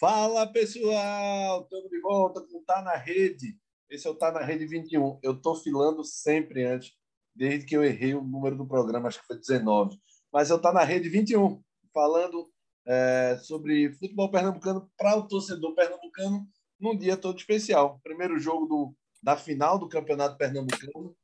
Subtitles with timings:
[0.00, 3.54] Fala pessoal, estamos de volta com Tá na Rede.
[3.90, 5.20] Esse é o Tá na Rede 21.
[5.22, 6.94] Eu estou filando sempre antes,
[7.36, 9.98] desde que eu errei o número do programa, acho que foi 19.
[10.32, 11.62] Mas eu Tá na Rede 21,
[11.92, 12.50] falando
[12.86, 16.48] é, sobre futebol pernambucano para o torcedor pernambucano
[16.80, 18.00] num dia todo especial.
[18.02, 21.14] Primeiro jogo do, da final do Campeonato Pernambucano,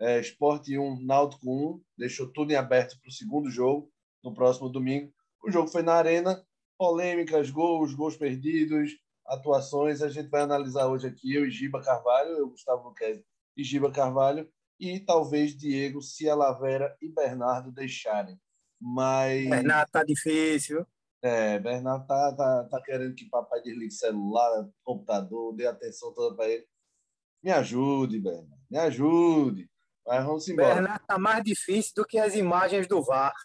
[0.00, 3.92] é, Esporte 1, Náutico 1, deixou tudo em aberto para o segundo jogo,
[4.24, 5.12] no próximo domingo.
[5.44, 6.42] O jogo foi na Arena,
[6.82, 8.90] polêmicas, gols, gols perdidos,
[9.24, 10.02] atuações.
[10.02, 13.24] A gente vai analisar hoje aqui, eu e Giba Carvalho, eu, Gustavo Luquezzi
[13.56, 14.50] e Giba Carvalho,
[14.80, 18.36] e talvez Diego, se a Lavera e Bernardo deixarem.
[18.80, 19.48] Mas.
[19.48, 20.84] Bernardo tá difícil.
[21.22, 26.48] É, Bernardo tá, tá, tá querendo que papai desligue celular, computador, dê atenção toda para
[26.48, 26.66] ele.
[27.40, 29.70] Me ajude, Bernardo, me ajude.
[30.04, 30.74] Mas vamos embora.
[30.74, 33.36] Bernardo tá mais difícil do que as imagens do VAR.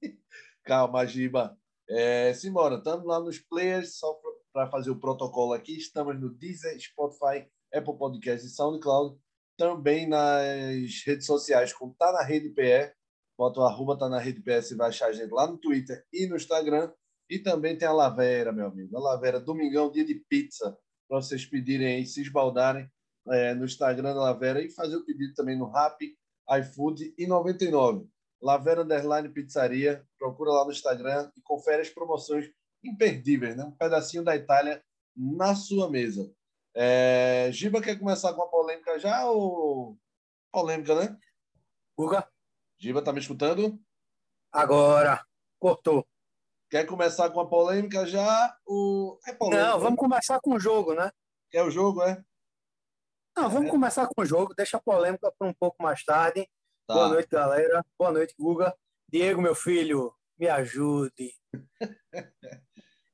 [0.64, 1.54] Calma, Giba.
[1.88, 4.18] É, simbora, estamos lá nos players, só
[4.52, 5.76] para fazer o protocolo aqui.
[5.76, 9.18] Estamos no Deezer, Spotify, Apple Podcast e SoundCloud.
[9.58, 12.92] Também nas redes sociais, como Tá na Rede PE.
[13.38, 16.04] Bota o arroba Tá na Rede PE, você vai achar a gente lá no Twitter
[16.12, 16.92] e no Instagram.
[17.28, 18.96] E também tem a Lavera, meu amigo.
[18.96, 20.76] A Lavera, domingão, dia de pizza,
[21.08, 22.90] para vocês pedirem aí, se esbaldarem
[23.28, 25.96] é, no Instagram da Lavera e fazer o pedido também no Rap,
[26.58, 28.06] iFood e 99.
[28.42, 30.04] Lavera Underline Pizzaria.
[30.18, 32.50] Procura lá no Instagram e confere as promoções
[32.82, 33.64] imperdíveis, né?
[33.64, 34.82] Um pedacinho da Itália
[35.16, 36.30] na sua mesa.
[36.74, 37.48] É...
[37.52, 39.96] Giba quer começar com a polêmica já ou
[40.50, 41.16] polêmica, né?
[41.96, 42.28] Guga?
[42.78, 43.78] Giba, tá me escutando?
[44.50, 45.24] Agora.
[45.60, 46.04] Cortou.
[46.68, 48.56] Quer começar com a polêmica já?
[48.66, 49.18] O...
[49.26, 51.12] É polêmica, Não, vamos começar com o jogo, né?
[51.50, 52.20] Quer o jogo, é?
[53.36, 53.70] Não, vamos é.
[53.70, 54.54] começar com o jogo.
[54.54, 56.48] Deixa a polêmica para um pouco mais tarde.
[56.92, 56.98] Tá.
[56.98, 57.86] Boa noite, galera.
[57.98, 58.76] Boa noite, Guga.
[59.08, 61.32] Diego, meu filho, me ajude.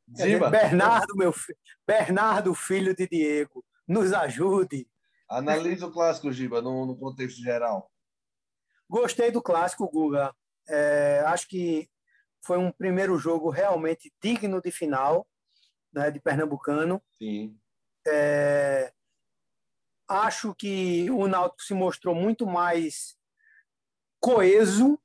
[0.05, 1.59] Dizer, Bernardo, meu filho.
[1.87, 4.91] Bernardo, filho de Diego, nos ajude.
[5.31, 7.89] Analise o clássico, Giba, no, no contexto geral.
[8.91, 10.35] Gostei do clássico, Guga.
[10.69, 11.89] É, acho que
[12.45, 15.25] foi um primeiro jogo realmente digno de final,
[15.93, 17.01] né, de Pernambucano.
[17.17, 17.57] Sim.
[18.05, 18.93] É,
[20.09, 23.18] acho que o Náutico se mostrou muito mais
[24.21, 24.99] coeso,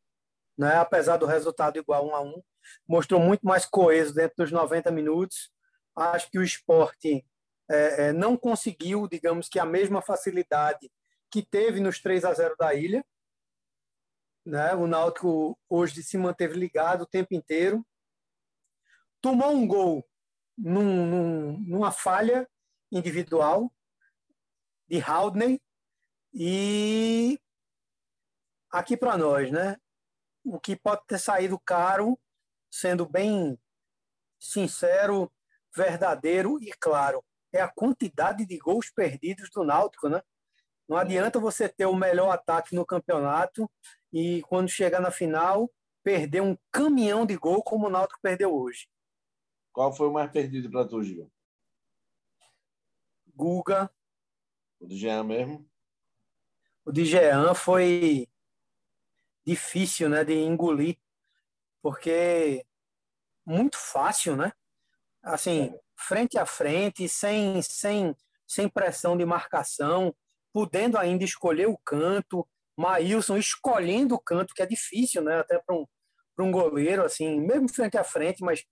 [0.58, 0.76] né?
[0.76, 2.42] apesar do resultado igual um a um,
[2.88, 5.52] mostrou muito mais coeso dentro dos 90 minutos.
[5.96, 7.26] Acho que o esporte
[7.70, 10.92] é, é, não conseguiu, digamos que, a mesma facilidade
[11.30, 13.04] que teve nos 3 a 0 da ilha.
[14.46, 14.74] Né?
[14.76, 17.86] O Náutico hoje se manteve ligado o tempo inteiro.
[19.22, 20.06] Tomou um gol
[20.58, 22.48] num, num, numa falha
[22.92, 23.72] individual
[24.88, 25.62] de Haldney
[26.34, 27.40] e
[28.74, 29.78] aqui para nós, né?
[30.44, 32.20] O que pode ter saído caro,
[32.72, 33.58] sendo bem
[34.40, 35.32] sincero,
[35.74, 37.24] verdadeiro e claro,
[37.54, 40.22] é a quantidade de gols perdidos do Náutico, né?
[40.90, 43.72] Não adianta você ter o melhor ataque no campeonato
[44.12, 45.72] e quando chegar na final
[46.04, 48.90] perder um caminhão de gol como o Náutico perdeu hoje.
[49.72, 51.32] Qual foi o mais perdido para tu, Gil?
[53.34, 53.90] Guga.
[54.80, 55.70] O do Jean mesmo?
[56.86, 58.28] O de Jean foi
[59.46, 60.98] difícil, né, de engolir,
[61.82, 62.66] porque
[63.46, 64.52] muito fácil, né?
[65.22, 68.16] Assim, frente a frente, sem, sem,
[68.48, 70.16] sem pressão de marcação,
[70.54, 75.40] podendo ainda escolher o canto, Maílson escolhendo o canto, que é difícil, né?
[75.40, 75.86] Até para um,
[76.40, 78.64] um goleiro, assim, mesmo frente a frente, mas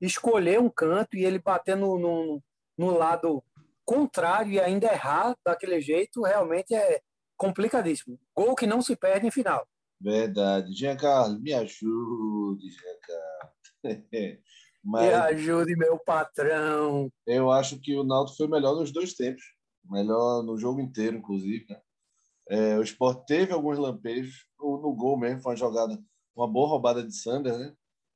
[0.00, 2.42] escolher um canto e ele bater no, no,
[2.76, 3.44] no lado
[3.84, 7.00] contrário e ainda errar daquele jeito, realmente é
[7.36, 8.18] complicadíssimo.
[8.34, 9.66] Gol que não se perde em final.
[10.02, 10.74] Verdade.
[10.74, 13.52] Giancarlo, me ajude, Giancarlo.
[14.84, 17.08] Mas me ajude, meu patrão.
[17.24, 19.44] Eu acho que o Náutico foi melhor nos dois tempos.
[19.84, 21.66] Melhor no jogo inteiro, inclusive.
[21.68, 21.80] Né?
[22.48, 24.44] É, o Sport teve alguns lampejos.
[24.58, 25.96] No gol mesmo, foi uma jogada,
[26.34, 27.72] uma boa roubada de Sander, né?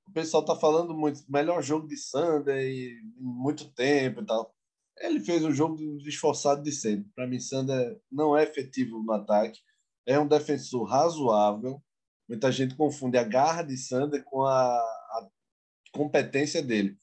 [0.09, 4.53] O pessoal tá falando muito, melhor jogo de Sander em muito tempo e tal.
[4.99, 5.77] Ele fez o jogo
[6.07, 7.11] esforçado de sempre.
[7.15, 9.61] Para mim, Sander não é efetivo no ataque
[10.07, 11.83] é um defensor razoável.
[12.29, 15.29] Muita gente confunde a garra de Sander com a, a
[15.93, 16.99] competência dele.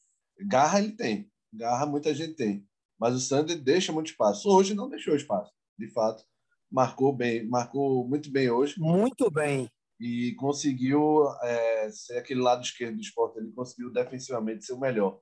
[0.47, 2.67] Garra ele tem, garra muita gente tem,
[2.99, 4.49] mas o Sander deixa muito espaço.
[4.49, 6.25] Hoje não deixou espaço, de fato.
[6.69, 8.75] Marcou bem, marcou muito bem hoje.
[8.77, 9.69] Muito bem.
[9.99, 13.37] E conseguiu é, ser aquele lado esquerdo do esporte.
[13.37, 15.21] Ele conseguiu defensivamente ser o melhor.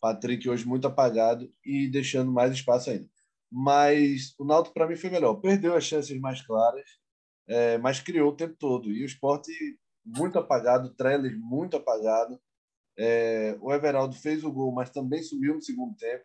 [0.00, 3.08] Patrick hoje muito apagado e deixando mais espaço ainda.
[3.50, 5.34] Mas o Náutico para mim foi melhor.
[5.36, 6.84] Perdeu as chances mais claras
[7.48, 8.90] é, mas criou o tempo todo.
[8.90, 9.52] E o esporte
[10.04, 12.40] muito apagado, Trellis muito apagado.
[12.98, 16.24] É, o Everaldo fez o gol, mas também subiu no segundo tempo.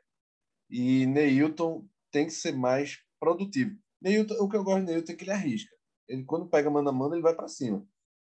[0.69, 3.77] E Neilton tem que ser mais produtivo.
[4.01, 5.75] Neilton, o que eu gosto de Neilton é que ele arrisca.
[6.07, 7.85] Ele, quando pega mano a mano, ele vai para cima.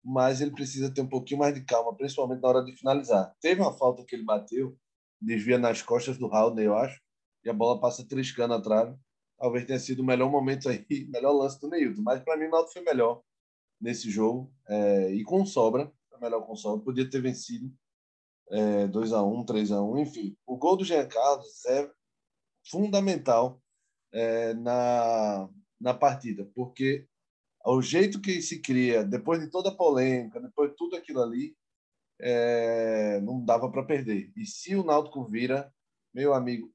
[0.05, 3.35] Mas ele precisa ter um pouquinho mais de calma, principalmente na hora de finalizar.
[3.41, 4.77] Teve uma falta que ele bateu,
[5.21, 7.00] desvia nas costas do Haldner, eu acho,
[7.44, 8.94] e a bola passa triscando atrás.
[9.38, 12.03] Talvez tenha sido o melhor momento aí, melhor lance do Neilton.
[12.03, 13.23] Mas para mim, o Náutico foi melhor
[13.81, 16.85] nesse jogo é, e com sobra, foi melhor com sobra.
[16.85, 17.73] Podia ter vencido
[18.50, 20.37] é, 2 a 1 3 a 1 enfim.
[20.47, 21.91] O gol do Jean Carlos é
[22.69, 23.61] fundamental
[24.12, 25.49] é, na,
[25.81, 27.06] na partida, porque
[27.65, 31.56] o jeito que se cria, depois de toda a polêmica, depois de tudo aquilo ali,
[32.21, 34.32] é, não dava para perder.
[34.37, 35.73] E se o Náutico vira,
[36.15, 36.73] meu amigo,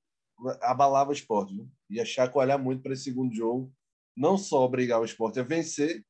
[0.62, 1.56] abalava o esporte.
[1.56, 1.70] Viu?
[1.92, 3.72] Ia chacoalhar muito para esse segundo jogo.
[4.16, 6.06] Não só obrigar o esporte a vencer,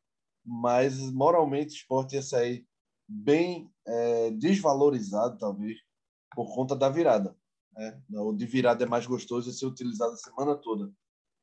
[0.45, 2.65] mas moralmente o esporte ia sair
[3.07, 5.77] bem é, desvalorizado, talvez,
[6.33, 7.35] por conta da virada.
[7.73, 8.01] Né?
[8.09, 10.91] O de virada é mais gostoso e ser utilizado a semana toda.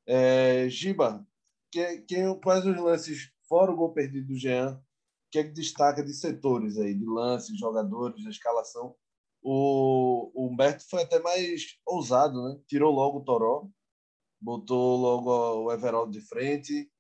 [0.07, 1.27] É, Giba,
[1.71, 4.81] que, que, quais os lances, fora o gol perdido do Jean,
[5.31, 8.95] que é que destaca de setores aí, de lances, jogadores, escalação?
[9.43, 12.61] O, o Humberto foi até mais ousado, né?
[12.67, 13.69] Tirou logo o Toró,
[14.41, 16.91] botou logo o Everaldo de frente.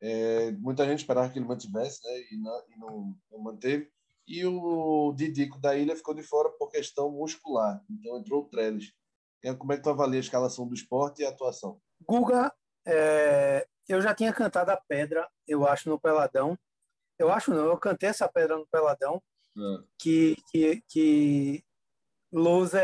[0.00, 2.20] É, muita gente esperava que ele mantivesse, né?
[2.30, 3.90] E não, e não, não manteve.
[4.26, 7.82] E o Didico da Ilha ficou de fora por questão muscular.
[7.90, 8.92] Então entrou o Trellis.
[9.58, 11.80] Como é que tu avalia a escalação do esporte e a atuação?
[12.06, 12.52] Guga,
[12.86, 16.58] é, eu já tinha cantado a pedra, eu acho, no Peladão.
[17.18, 19.22] Eu acho não, eu cantei essa pedra no Peladão.
[19.56, 19.84] É.
[19.98, 21.64] Que, que, que
[22.32, 22.80] Lousa,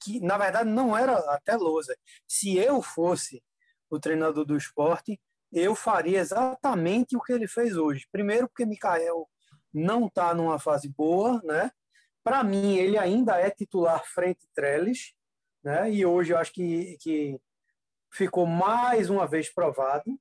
[0.00, 1.96] que na verdade não era até Lousa.
[2.26, 3.42] Se eu fosse
[3.90, 5.20] o treinador do esporte,
[5.52, 8.06] eu faria exatamente o que ele fez hoje.
[8.12, 9.28] Primeiro, porque Mikael
[9.72, 11.70] não está numa fase boa, né?
[12.22, 15.14] Para mim, ele ainda é titular frente Trellis,
[15.64, 15.90] né?
[15.90, 17.40] E hoje eu acho que, que
[18.12, 20.18] ficou mais uma vez provado,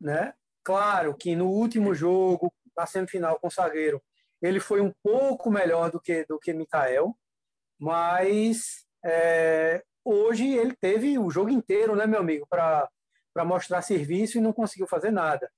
[0.00, 0.34] né?
[0.62, 4.02] Claro que no último jogo, na semifinal com o Sagueiro,
[4.40, 7.16] ele foi um pouco melhor do que do que Mikael,
[7.78, 12.88] mas é, hoje ele teve o jogo inteiro, né, meu amigo, para
[13.44, 15.50] mostrar serviço e não conseguiu fazer nada.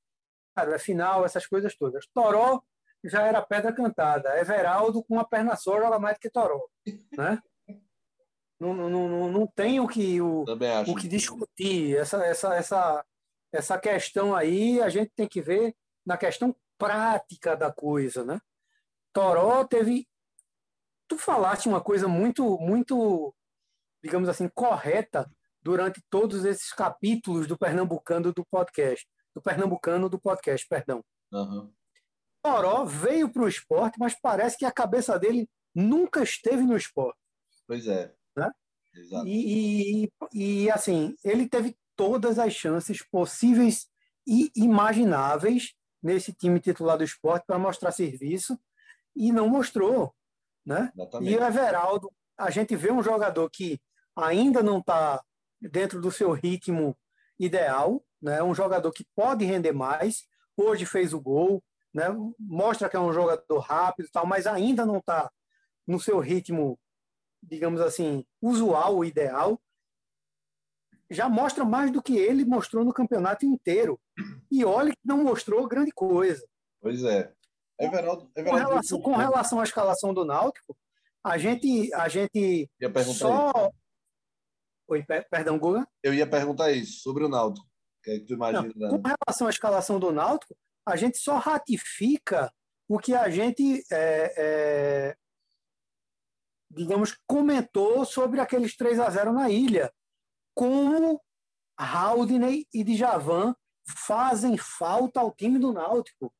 [0.54, 2.06] Claro, é final, essas coisas todas.
[2.14, 2.62] Toró
[3.02, 4.38] já era pedra cantada.
[4.38, 6.66] Everaldo, com a perna só, joga mais do que Toró.
[7.16, 7.38] Né?
[8.58, 10.44] não, não, não, não tem o que, o,
[10.86, 11.96] o que discutir.
[11.96, 13.04] Essa, essa, essa,
[13.52, 15.74] essa questão aí, a gente tem que ver
[16.06, 18.24] na questão prática da coisa.
[18.24, 18.40] Né?
[19.12, 20.06] Toró teve.
[21.08, 23.34] Tu falaste uma coisa muito, muito,
[24.02, 25.30] digamos assim, correta
[25.62, 29.06] durante todos esses capítulos do Pernambucano do podcast.
[29.34, 31.02] Do Pernambucano do podcast, perdão.
[31.32, 31.72] Uhum.
[32.42, 37.18] Toró veio para o esporte, mas parece que a cabeça dele nunca esteve no esporte.
[37.66, 38.14] Pois é.
[38.36, 38.50] Né?
[38.94, 39.26] Exato.
[39.26, 43.88] E, e, e, assim, ele teve todas as chances possíveis
[44.26, 48.58] e imagináveis nesse time titular do esporte para mostrar serviço
[49.16, 50.14] e não mostrou.
[50.64, 50.90] Né?
[50.94, 51.32] Exatamente.
[51.32, 53.80] E o Everaldo, a gente vê um jogador que
[54.16, 55.22] ainda não está
[55.60, 56.96] dentro do seu ritmo
[57.38, 58.42] ideal, né?
[58.42, 60.26] um jogador que pode render mais.
[60.56, 62.06] Hoje fez o gol, né?
[62.38, 65.30] mostra que é um jogador rápido, tal, mas ainda não está
[65.86, 66.78] no seu ritmo,
[67.42, 69.60] digamos assim, usual, ideal.
[71.10, 74.00] Já mostra mais do que ele mostrou no campeonato inteiro.
[74.50, 76.46] E olha que não mostrou grande coisa.
[76.80, 77.32] Pois é.
[77.78, 80.76] Everaldo, Everaldo com, relação, com relação à escalação do Náutico,
[81.24, 82.70] a gente, a gente
[83.14, 83.50] só.
[83.50, 83.72] Isso.
[84.88, 85.86] Oi, perdão, Guga?
[86.02, 87.66] Eu ia perguntar isso, sobre o Náutico.
[88.02, 88.70] Que, é que tu imagina?
[88.76, 90.54] Não, com relação à escalação do Náutico,
[90.86, 92.52] a gente só ratifica
[92.86, 95.16] o que a gente, é, é,
[96.70, 99.90] digamos, comentou sobre aqueles 3 a 0 na ilha.
[100.54, 101.20] Como
[101.78, 103.56] Haldney e Djavan
[103.88, 106.32] fazem falta ao time do Náutico.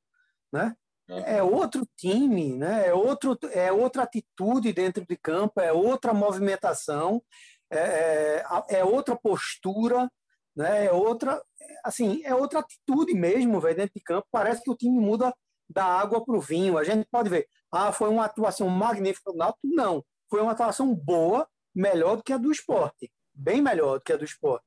[0.53, 0.77] Né?
[1.09, 2.89] É outro time, né?
[2.89, 7.23] é, outro, é outra atitude dentro de campo, é outra movimentação,
[7.71, 10.11] é, é, é outra postura,
[10.57, 10.87] né?
[10.87, 11.43] é outra
[11.85, 14.27] assim, é outra atitude mesmo, velho, dentro de campo.
[14.31, 15.35] Parece que o time muda
[15.69, 16.79] da água para o vinho.
[16.79, 19.61] A gente pode ver, ah, foi uma atuação magnífica do Náutico.
[19.65, 23.13] Não, foi uma atuação boa, melhor do que a do esporte.
[23.33, 24.67] Bem melhor do que a do esporte.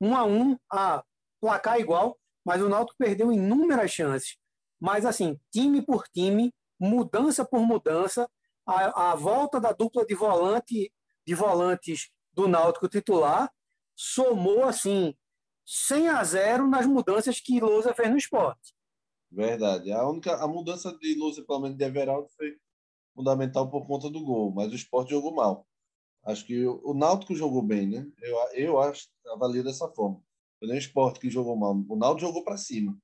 [0.00, 1.02] Um a um, a
[1.40, 4.36] placar igual, mas o Náutico perdeu inúmeras chances.
[4.80, 8.28] Mas, assim, time por time, mudança por mudança,
[8.66, 10.92] a, a volta da dupla de volante
[11.26, 13.50] de volantes do Náutico titular
[13.96, 15.14] somou, assim,
[15.64, 18.74] 100 a 0 nas mudanças que Lousa fez no esporte.
[19.30, 19.90] Verdade.
[19.90, 22.56] A única a mudança de Lousa, pelo menos de Everaldo, foi
[23.14, 25.66] fundamental por conta do gol, mas o esporte jogou mal.
[26.24, 28.06] Acho que o Náutico jogou bem, né?
[28.20, 30.20] Eu, eu acho, avalio dessa forma.
[30.58, 31.76] Foi nem o esporte que jogou mal.
[31.88, 32.96] O Náutico jogou para cima,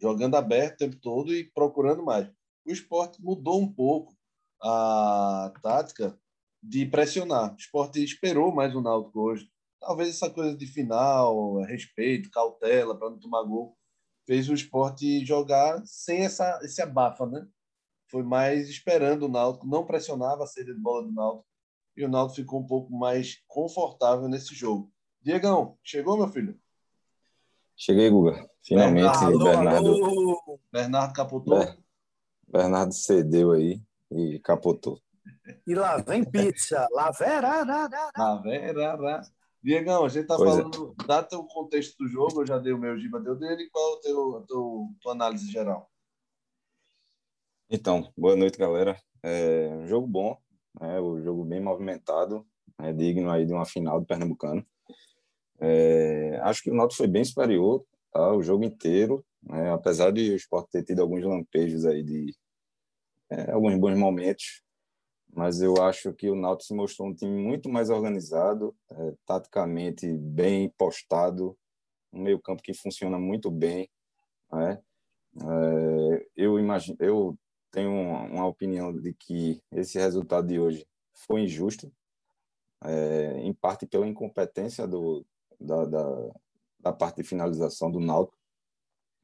[0.00, 2.28] jogando aberto o tempo todo e procurando mais.
[2.64, 4.14] O esporte mudou um pouco
[4.62, 6.18] a tática
[6.62, 7.52] de pressionar.
[7.52, 9.48] O esporte esperou mais o Náutico hoje.
[9.80, 13.76] Talvez essa coisa de final, respeito, cautela para não tomar gol,
[14.26, 17.46] fez o esporte jogar sem essa, esse abafa, né?
[18.10, 21.46] Foi mais esperando o Náutico, não pressionava a saída de bola do Náutico
[21.96, 24.92] e o Náutico ficou um pouco mais confortável nesse jogo.
[25.22, 26.58] Diegão, chegou, meu filho?
[27.80, 28.46] Cheguei, Guga.
[28.62, 29.38] Finalmente, Bernardo.
[29.38, 31.76] Bernardo, Bernardo capotou.
[32.46, 35.00] Bernardo cedeu aí e capotou.
[35.66, 36.86] E lá vem pizza.
[36.92, 37.64] Lá vera,
[38.14, 39.22] Lá vera,
[39.62, 40.62] Diegão, a gente tá pois é.
[40.62, 41.06] falando, é.
[41.06, 43.96] dá teu contexto do jogo, eu já dei o meu, Giba deu dele, qual é
[43.96, 45.90] o teu, a teu, tua análise geral?
[47.70, 49.00] Então, boa noite, galera.
[49.22, 50.38] É um jogo bom,
[50.78, 51.00] né?
[51.00, 52.46] o jogo bem movimentado,
[52.78, 54.66] é digno aí de uma final do Pernambucano.
[55.60, 58.32] É, acho que o Náutico foi bem superior tá?
[58.32, 59.70] o jogo inteiro, né?
[59.72, 62.34] apesar de o Sport ter tido alguns lampejos aí de
[63.30, 64.62] é, alguns bons momentos,
[65.32, 70.12] mas eu acho que o Náutico se mostrou um time muito mais organizado, é, taticamente
[70.12, 71.56] bem postado,
[72.12, 73.88] um meio campo que funciona muito bem,
[74.52, 74.82] né?
[75.36, 77.38] É, eu imagino, eu
[77.70, 81.92] tenho uma opinião de que esse resultado de hoje foi injusto,
[82.82, 85.24] é, em parte pela incompetência do,
[85.60, 86.30] da, da,
[86.78, 88.38] da, parte de finalização do Náutico.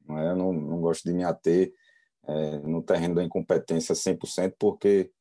[0.07, 0.31] Né?
[0.31, 1.73] Eu não, não gosto de me ater
[2.27, 5.11] é, no terreno da incompetência 100%, porque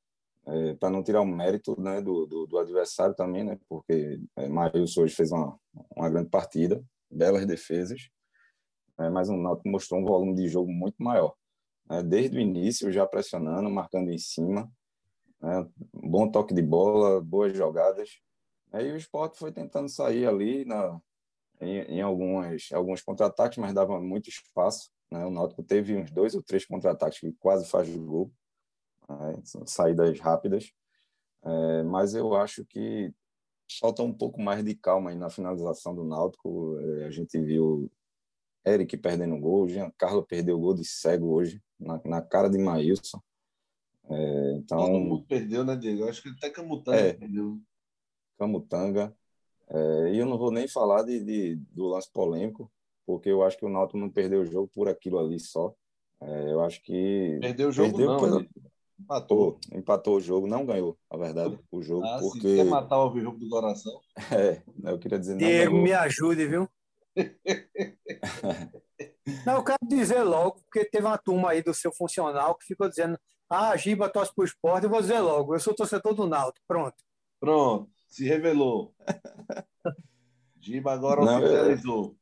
[0.47, 4.49] é, para não tirar o mérito né, do, do, do, adversário também, né, porque é,
[4.49, 5.59] Maílson hoje fez uma,
[5.97, 8.09] uma grande partida, belas defesas,
[8.99, 11.35] é, mas o Náutico mostrou um volume de jogo muito maior.
[11.91, 14.71] Né, desde o início, já pressionando, marcando em cima,
[15.41, 18.21] né, bom toque de bola, boas jogadas.
[18.73, 21.01] Aí o esporte foi tentando sair ali na,
[21.61, 24.91] em, em algumas, alguns contra-ataques, mas dava muito espaço.
[25.11, 25.25] Né?
[25.25, 28.33] O Náutico teve uns dois ou três contra-ataques que quase faz o gol,
[29.09, 29.41] né?
[29.67, 30.73] saídas rápidas.
[31.45, 33.13] É, mas eu acho que
[33.81, 36.79] falta um pouco mais de calma aí na finalização do Náutico.
[36.81, 37.91] É, a gente viu
[38.67, 42.59] Eric perdendo gol, Jean Carlos perdeu o gol de cego hoje, na, na cara de
[42.59, 43.21] Maílson.
[44.09, 46.03] É, então, Todo mundo perdeu, né, Diego?
[46.03, 47.61] Eu acho que até Camutanga é, perdeu.
[48.38, 49.14] Camutanga.
[49.69, 52.71] É, e eu não vou nem falar de, de, do lance polêmico,
[53.05, 55.75] porque eu acho que o Náutico não perdeu o jogo por aquilo ali só.
[56.21, 57.38] É, eu acho que.
[57.40, 58.47] Perdeu o jogo, perdeu não, pela...
[58.99, 59.59] Empatou.
[59.73, 62.07] Empatou o jogo, não ganhou, na verdade, o jogo.
[62.07, 62.57] Ah, porque...
[62.57, 64.00] quer matar o jogo do coração?
[64.33, 65.37] É, eu queria dizer.
[65.37, 66.69] Diego, me ajude, viu?
[69.47, 72.88] não, eu quero dizer logo, porque teve uma turma aí do seu funcional que ficou
[72.88, 76.64] dizendo: ah, Giba torce pro esporte, eu vou dizer logo, eu sou torcedor do Náutico.
[76.66, 76.97] Pronto.
[77.38, 78.95] Pronto, se revelou.
[80.59, 82.17] Giba agora não, oficializou.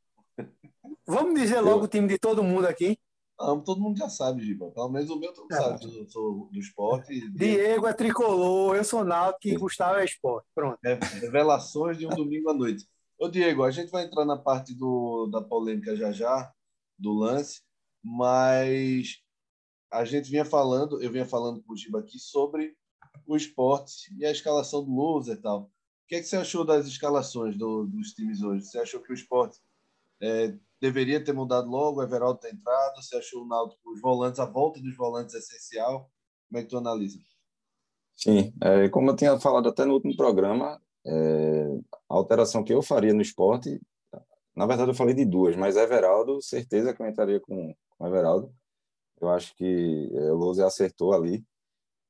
[1.06, 1.84] Vamos dizer logo eu...
[1.84, 2.98] o time de todo mundo aqui.
[3.38, 4.72] Não, todo mundo já sabe, Giba.
[4.72, 5.56] Pelo menos o meu todo é.
[5.56, 5.96] sabe.
[5.96, 7.30] Eu sou do esporte.
[7.30, 10.48] Diego é tricolor, eu sou náutico e Gustavo é esporte.
[10.52, 10.78] Pronto.
[10.84, 12.84] É, revelações de um domingo à noite.
[13.16, 16.52] Ô, Diego, a gente vai entrar na parte do, da polêmica já já,
[16.98, 17.62] do lance,
[18.02, 19.20] mas
[19.92, 22.76] a gente vinha falando, eu vinha falando com o Giba aqui sobre
[23.26, 25.70] o esporte e a escalação do loser e tal.
[26.06, 28.66] Que, é que você achou das escalações do, dos times hoje?
[28.66, 29.58] Você achou que o esporte
[30.20, 33.02] é, deveria ter mudado logo, o Everaldo ter entrado?
[33.02, 36.10] Você achou o Náutico, os volantes, a volta dos volantes é essencial?
[36.48, 37.18] Como é que tu analisa?
[38.14, 42.82] Sim, é, como eu tinha falado até no último programa, é, a alteração que eu
[42.82, 43.80] faria no esporte,
[44.54, 48.54] na verdade eu falei de duas, mas Everaldo, certeza que eu entraria com, com Everaldo.
[49.20, 51.44] Eu acho que é, o Lousa acertou ali,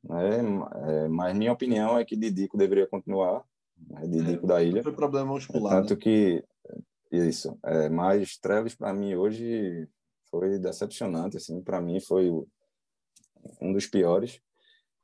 [0.03, 0.41] né?
[0.89, 3.43] É, mas minha opinião é que Didico deveria continuar,
[3.77, 4.07] né?
[4.07, 4.83] Didico é, da Ilha.
[4.83, 5.81] Foi problema muscular.
[5.81, 6.01] Tanto né?
[6.01, 6.45] que
[7.11, 7.59] isso.
[7.65, 9.89] É, mas Trellis, para mim, hoje
[10.31, 11.37] foi decepcionante.
[11.37, 12.31] Assim, para mim, foi
[13.61, 14.41] um dos piores.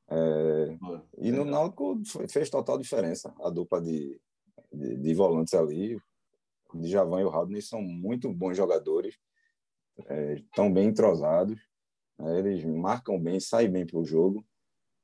[0.08, 0.76] É,
[1.18, 4.20] e no Náutico fez total diferença a dupla de,
[4.72, 5.96] de, de volantes ali.
[6.74, 9.16] O Djavan e o Rodney são muito bons jogadores,
[10.36, 11.60] estão é, bem entrosados,
[12.18, 14.44] né, eles marcam bem, saem bem para o jogo.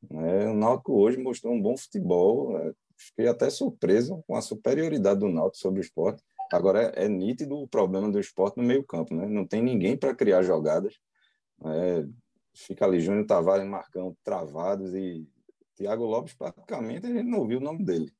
[0.09, 2.57] Né, o Náutico hoje mostrou um bom futebol.
[2.59, 6.23] É, fiquei até surpreso com a superioridade do Náutico sobre o esporte.
[6.53, 9.27] Agora, é, é nítido o problema do esporte no meio-campo, né?
[9.27, 10.99] Não tem ninguém para criar jogadas.
[11.65, 12.07] É,
[12.55, 15.27] fica ali Júnior Tavares marcando travados e
[15.75, 18.13] Thiago Lopes, praticamente, a gente não ouviu o nome dele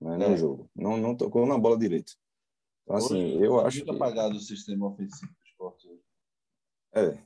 [0.00, 0.36] né, no é.
[0.36, 0.70] jogo.
[0.74, 2.12] Não, não tocou na bola direito.
[2.82, 3.90] Então, assim, Hoje, eu acho que...
[3.90, 5.88] apagado o sistema ofensivo do esporte.
[6.92, 7.18] É,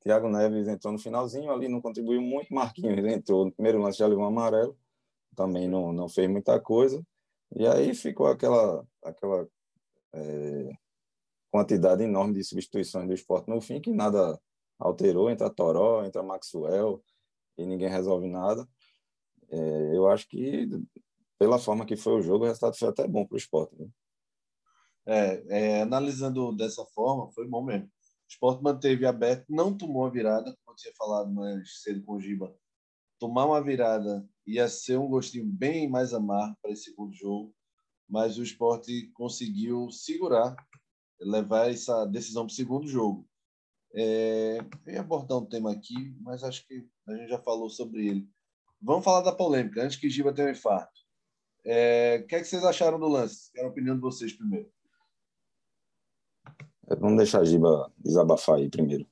[0.00, 2.52] Thiago Neves entrou no finalzinho, ali não contribuiu muito.
[2.52, 4.76] Marquinhos entrou no primeiro lance, já levou um amarelo,
[5.36, 7.02] também não, não fez muita coisa.
[7.56, 9.46] E aí ficou aquela, aquela
[10.14, 10.70] é,
[11.50, 14.40] quantidade enorme de substituições do esporte no fim, que nada
[14.78, 15.30] alterou.
[15.30, 17.02] Entra Toró, entra Maxwell,
[17.58, 18.66] e ninguém resolve nada.
[19.50, 20.68] É, eu acho que,
[21.38, 23.76] pela forma que foi o jogo, o resultado foi até bom para o esporte.
[23.78, 23.88] Né?
[25.04, 27.86] É, é, analisando dessa forma, foi bom mesmo.
[27.86, 27.90] O
[28.28, 32.20] esporte manteve aberto, não tomou a virada, como eu tinha falado mais cedo com o
[32.20, 32.54] Giba.
[33.22, 37.54] Tomar uma virada ia ser um gostinho bem mais amargo para esse segundo jogo,
[38.08, 40.56] mas o esporte conseguiu segurar,
[41.20, 43.24] levar essa decisão para o segundo jogo.
[43.94, 48.08] É, eu ia abordar um tema aqui, mas acho que a gente já falou sobre
[48.08, 48.28] ele.
[48.80, 51.00] Vamos falar da polêmica, antes que Giba tenha um infarto.
[51.64, 53.52] É, o que, é que vocês acharam do lance?
[53.52, 54.68] Quero a opinião de vocês primeiro.
[56.90, 59.06] É, vamos deixar a Giba desabafar aí primeiro.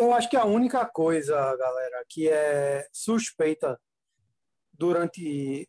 [0.00, 3.78] Eu acho que a única coisa, galera, que é suspeita
[4.72, 5.68] durante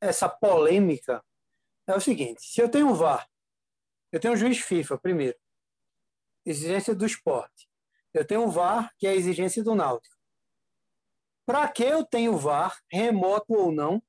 [0.00, 1.24] essa polêmica
[1.86, 3.28] é o seguinte: se eu tenho VAR,
[4.10, 5.38] eu tenho o juiz FIFA primeiro,
[6.44, 7.70] exigência do esporte.
[8.12, 10.16] Eu tenho VAR, que é a exigência do Náutico.
[11.46, 14.02] Para que eu tenho VAR, remoto ou não,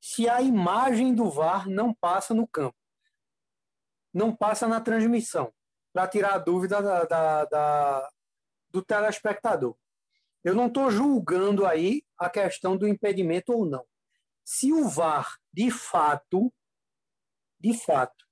[0.00, 2.78] se a imagem do VAR não passa no campo?
[4.10, 5.52] Não passa na transmissão,
[5.92, 8.10] para tirar a dúvida da, da, da,
[8.74, 9.76] do telespectador.
[10.42, 13.86] Eu não estou julgando aí a questão do impedimento ou não.
[14.44, 16.52] Se o VAR, de fato,
[17.60, 18.26] de fato,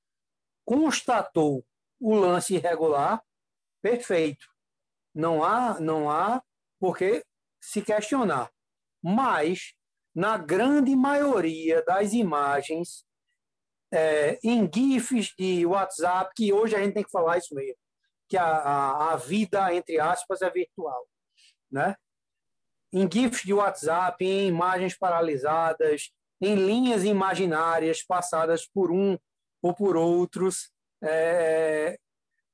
[0.65, 1.65] constatou
[2.01, 3.23] o lance irregular,
[3.81, 4.45] perfeito.
[5.15, 6.43] Não há, não há
[6.81, 7.25] por que
[7.61, 8.51] se questionar.
[9.01, 9.75] Mas,
[10.13, 13.07] na grande maioria das imagens,
[13.93, 17.82] é, em GIFs de WhatsApp, que hoje a gente tem que falar isso mesmo,
[18.33, 21.07] que a, a, a vida, entre aspas, é virtual.
[21.71, 21.95] Né?
[22.91, 29.19] Em GIFs de WhatsApp, em imagens paralisadas, em linhas imaginárias passadas por um
[29.61, 30.73] ou por outros,
[31.05, 31.99] é,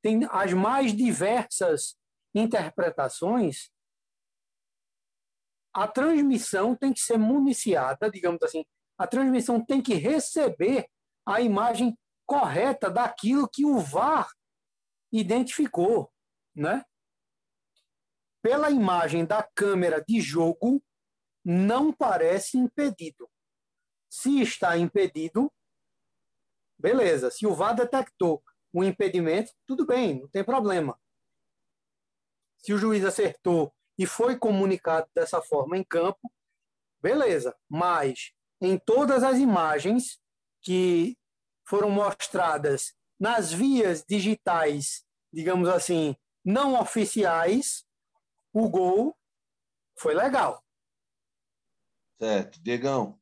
[0.03, 1.97] tem as mais diversas
[2.35, 3.71] interpretações,
[5.73, 8.64] a transmissão tem que ser municiada, digamos assim,
[8.99, 10.88] a transmissão tem que receber
[11.25, 14.29] a imagem correta daquilo que o VAR
[15.12, 16.12] identificou,
[16.55, 16.85] né?
[18.42, 20.83] Pela imagem da câmera de jogo,
[21.44, 23.29] não parece impedido.
[24.11, 25.53] Se está impedido,
[26.79, 27.31] beleza.
[27.31, 28.42] Se o VAR detectou
[28.73, 30.99] o impedimento, tudo bem, não tem problema.
[32.59, 36.33] Se o juiz acertou e foi comunicado dessa forma em campo,
[37.01, 37.57] beleza.
[37.68, 40.21] Mas em todas as imagens
[40.61, 41.16] que
[41.66, 47.85] foram mostradas nas vias digitais, digamos assim, não oficiais,
[48.53, 49.17] o gol
[49.99, 50.63] foi legal.
[52.21, 52.61] Certo.
[52.63, 53.19] Diegão.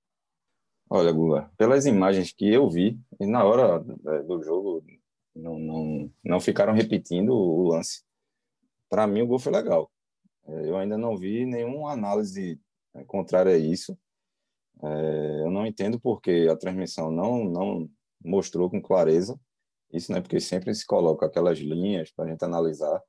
[0.88, 4.84] Olha, Gula, pelas imagens que eu vi, e na hora é, do jogo
[5.34, 8.04] não, não, não ficaram repetindo o lance.
[8.88, 9.90] Para mim, o gol foi legal.
[10.46, 12.60] É, eu ainda não vi nenhuma análise
[12.94, 13.98] é, contrária a isso.
[15.40, 17.90] Eu não entendo porque a transmissão não, não
[18.22, 19.40] mostrou com clareza
[19.92, 20.20] isso, né?
[20.20, 23.02] Porque sempre se coloca aquelas linhas para a gente analisar.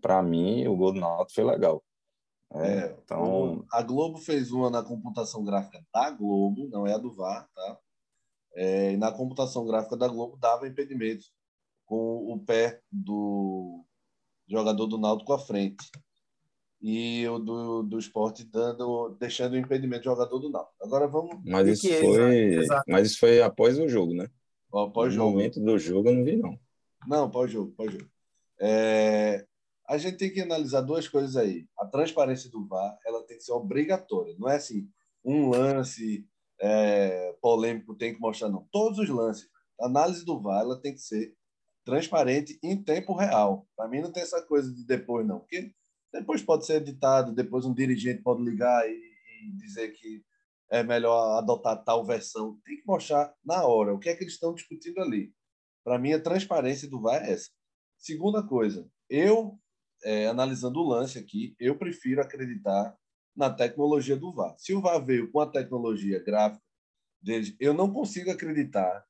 [0.00, 1.82] Para mim, o gol do Náutico foi legal.
[2.52, 3.64] É, é, então...
[3.70, 7.78] A Globo fez uma na computação gráfica da Globo, não é a do VAR, tá?
[8.54, 11.26] É, na computação gráfica da Globo dava impedimento
[11.84, 13.84] com o pé do
[14.48, 15.90] jogador do Náutico à frente
[16.80, 20.76] e o do, do esporte dando, deixando o impedimento do jogador do Náutico.
[20.82, 21.38] Agora vamos.
[21.44, 24.28] Mas isso, foi, mas isso foi após o jogo, né?
[24.72, 26.58] Após no momento do jogo eu não vi, não.
[27.06, 28.08] Não, pós-jogo, pós-jogo.
[28.60, 29.46] É,
[29.88, 31.66] a gente tem que analisar duas coisas aí.
[31.78, 34.34] A transparência do VAR ela tem que ser obrigatória.
[34.38, 34.88] Não é assim,
[35.24, 36.26] um lance
[36.60, 38.68] é, polêmico tem que mostrar, não.
[38.70, 39.48] Todos os lances.
[39.80, 41.34] A análise do VAR ela tem que ser
[41.84, 43.66] transparente em tempo real.
[43.74, 45.38] Para mim não tem essa coisa de depois, não.
[45.40, 45.72] Porque
[46.12, 50.22] depois pode ser editado, depois um dirigente pode ligar e, e dizer que
[50.70, 52.58] é melhor adotar tal versão.
[52.64, 55.32] Tem que mostrar na hora o que é que eles estão discutindo ali.
[55.84, 57.50] Para mim, a transparência do VAR é essa.
[57.96, 59.58] Segunda coisa, eu
[60.04, 62.96] é, analisando o lance aqui, eu prefiro acreditar
[63.34, 64.54] na tecnologia do VAR.
[64.58, 66.62] Se o VAR veio com a tecnologia gráfica
[67.20, 69.04] deles, eu não consigo acreditar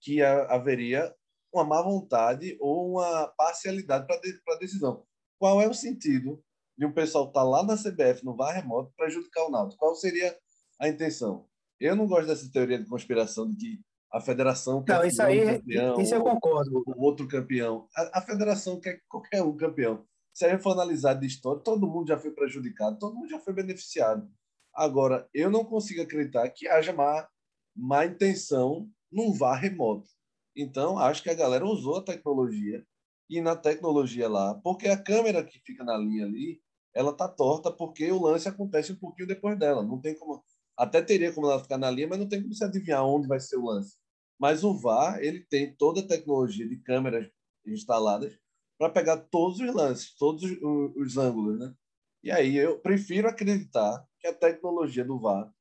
[0.00, 1.14] que haveria
[1.52, 5.04] uma má vontade ou uma parcialidade para a decisão.
[5.38, 6.42] Qual é o sentido
[6.76, 9.78] de um pessoal estar tá lá na CBF, no VAR remoto, prejudicar o Náutico?
[9.78, 10.36] Qual seria
[10.80, 11.46] a intenção?
[11.80, 13.80] Eu não gosto dessa teoria de conspiração de que
[14.12, 16.82] a federação quer Não, isso aí, um campeão, isso eu concordo.
[16.86, 17.86] O outro campeão.
[17.94, 20.04] A, a, federação quer qualquer um campeão.
[20.32, 23.38] Se a gente for analisar de história, todo mundo já foi prejudicado, todo mundo já
[23.38, 24.28] foi beneficiado.
[24.74, 27.28] Agora, eu não consigo acreditar que haja má,
[27.76, 30.08] má intenção num VAR remoto.
[30.56, 32.84] Então, acho que a galera usou a tecnologia
[33.28, 36.60] e na tecnologia lá, porque a câmera que fica na linha ali,
[36.94, 39.82] ela tá torta porque o lance acontece um pouquinho depois dela.
[39.82, 40.42] Não tem como
[40.78, 43.40] até teria como ela ficar na linha, mas não tem como você adivinhar onde vai
[43.40, 43.96] ser o lance.
[44.38, 47.28] Mas o VAR, ele tem toda a tecnologia de câmeras
[47.66, 48.38] instaladas
[48.78, 51.74] para pegar todos os lances, todos os, os, ângulos, né?
[52.22, 55.52] E aí eu prefiro acreditar que a tecnologia do VAR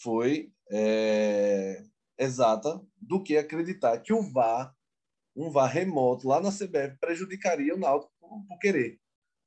[0.00, 1.84] foi é,
[2.16, 4.72] exata do que acreditar que o VAR,
[5.34, 9.00] um VAR remoto lá na CBF, prejudicaria o Náutico por, por querer.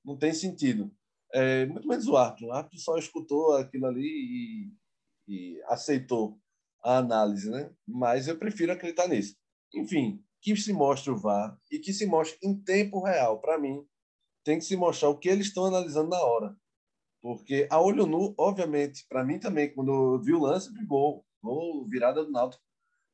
[0.04, 0.92] Não tem sentido.
[1.34, 2.48] É, muito menos o árbitro.
[2.48, 4.85] O árbitro só escutou aquilo ali e
[5.28, 6.40] e aceitou
[6.84, 7.72] a análise, né?
[7.88, 9.36] Mas eu prefiro acreditar nisso.
[9.74, 13.40] Enfim, que se mostre o VAR e que se mostre em tempo real.
[13.42, 13.84] Para mim,
[14.44, 16.56] tem que se mostrar o que eles estão analisando na hora.
[17.20, 21.88] Porque a olho nu, obviamente, para mim também, quando eu vi o lance, gol, gol
[21.88, 22.64] virada do Náutico,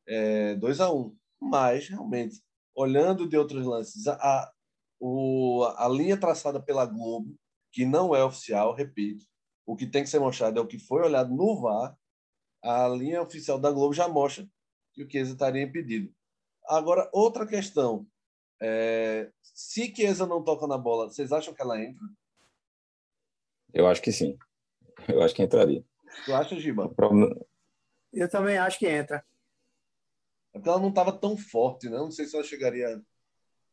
[0.05, 1.17] é, 2 a 1 um.
[1.41, 2.41] Mas, realmente,
[2.75, 4.51] olhando de outros lances, a,
[4.99, 7.33] o, a linha traçada pela Globo,
[7.71, 9.25] que não é oficial, repito,
[9.65, 11.97] o que tem que ser mostrado é o que foi olhado no VAR
[12.61, 14.47] a linha oficial da Globo já mostra
[14.93, 16.13] que o Chiesa estaria impedido.
[16.65, 18.05] Agora, outra questão.
[18.61, 22.05] É, se Chiesa não toca na bola, vocês acham que ela entra?
[23.73, 24.37] Eu acho que sim.
[25.07, 25.83] Eu acho que entraria.
[26.25, 26.93] Tu acha, Giba?
[28.13, 29.25] Eu também acho que entra.
[30.53, 31.97] É porque ela não estava tão forte, né?
[31.97, 33.01] Não sei se ela chegaria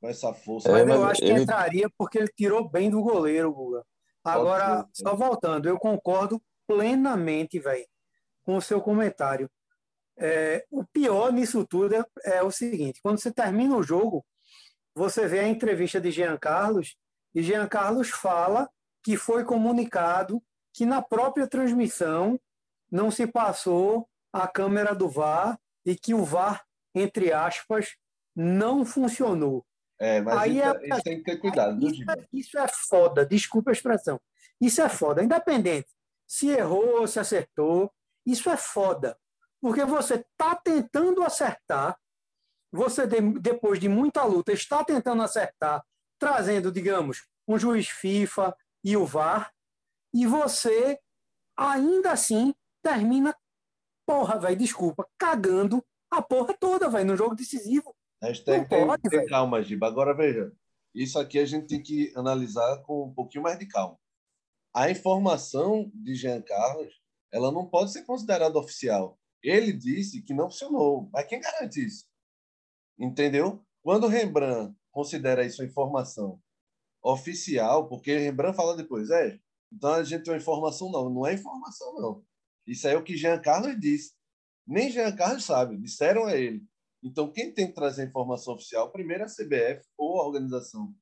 [0.00, 0.68] com essa força.
[0.68, 1.34] É, mas, mas eu acho ele...
[1.34, 3.84] que entraria porque ele tirou bem do goleiro, Guga.
[4.24, 7.86] Agora, só voltando, eu concordo plenamente, velho
[8.48, 9.50] com o seu comentário.
[10.16, 14.24] É, o pior nisso tudo é, é, o seguinte: quando você termina o jogo,
[14.94, 16.96] você vê a entrevista de Jean Carlos
[17.34, 18.66] e Jean Carlos fala
[19.02, 22.40] que foi comunicado que na própria transmissão
[22.90, 27.96] não se passou a câmera do VAR e que o VAR, entre aspas,
[28.34, 29.62] não funcionou.
[30.00, 31.86] É, mas Aí isso, é, isso tem que ter cuidado.
[31.86, 34.18] Isso, é, isso é foda, desculpa a expressão.
[34.58, 35.88] Isso é foda, independente
[36.28, 37.90] se errou, se acertou.
[38.26, 39.18] Isso é foda,
[39.60, 41.98] porque você está tentando acertar,
[42.70, 45.82] você, depois de muita luta, está tentando acertar,
[46.18, 48.54] trazendo, digamos, um juiz FIFA
[48.84, 49.52] e o VAR,
[50.12, 50.98] e você,
[51.56, 53.34] ainda assim, termina,
[54.06, 57.94] porra, velho, desculpa, cagando a porra toda, velho, no jogo decisivo.
[58.22, 59.86] Hashtag tem, pode, tem calma, Giba.
[59.86, 60.52] Agora, veja,
[60.94, 63.98] isso aqui a gente tem que analisar com um pouquinho mais de calma.
[64.74, 66.97] A informação de Jean Carlos
[67.32, 69.18] ela não pode ser considerada oficial.
[69.42, 72.06] Ele disse que não funcionou, mas quem garante isso?
[72.98, 73.64] Entendeu?
[73.82, 76.40] Quando Rembrandt considera isso informação
[77.02, 79.38] oficial, porque Rembrandt fala depois, é,
[79.72, 82.24] então a gente tem uma informação, não, não é informação, não.
[82.66, 84.14] Isso é o que Jean Carlos disse.
[84.66, 86.62] Nem Jean Carlos sabe, disseram a ele.
[87.02, 90.92] Então, quem tem que trazer informação oficial, primeiro é a CBF ou a organização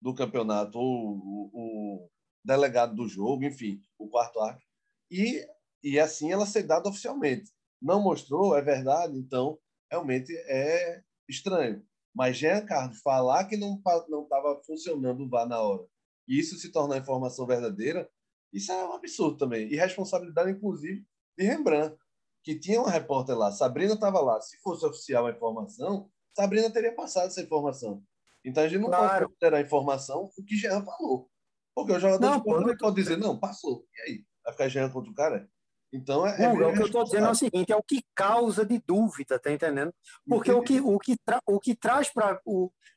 [0.00, 2.10] do campeonato, ou o, o
[2.44, 4.66] delegado do jogo, enfim, o quarto árbitro.
[5.10, 5.46] E
[5.84, 7.52] e assim ela ser dada oficialmente.
[7.80, 9.58] Não mostrou, é verdade, então
[9.90, 11.84] realmente é estranho.
[12.14, 15.84] Mas Jean Carlos falar que não não estava funcionando o VAR na hora,
[16.26, 18.08] e isso se tornar informação verdadeira,
[18.52, 19.68] isso é um absurdo também.
[19.68, 21.04] E responsabilidade, inclusive,
[21.36, 21.96] de Rembrandt,
[22.42, 23.50] que tinha uma repórter lá.
[23.50, 24.40] Sabrina estava lá.
[24.40, 28.02] Se fosse oficial a informação, Sabrina teria passado essa informação.
[28.44, 29.26] Então a gente não claro.
[29.26, 31.28] pode ter a informação o que Jean falou.
[31.74, 33.84] Porque o jogador não, de pode, pode dizer, não, passou.
[33.92, 34.24] E aí?
[34.44, 35.50] Vai ficar Jean contra o cara?
[35.94, 38.66] Então, é, é, o que eu estou dizendo é o seguinte: é o que causa
[38.66, 39.94] de dúvida, tá entendendo?
[40.28, 42.40] Porque o que, o que, tra, o que traz para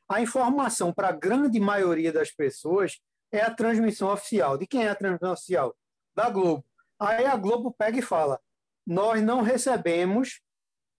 [0.08, 2.98] a informação para a grande maioria das pessoas
[3.30, 4.58] é a transmissão oficial.
[4.58, 5.76] De quem é a transmissão oficial?
[6.12, 6.64] Da Globo.
[6.98, 8.40] Aí a Globo pega e fala:
[8.84, 10.40] nós não recebemos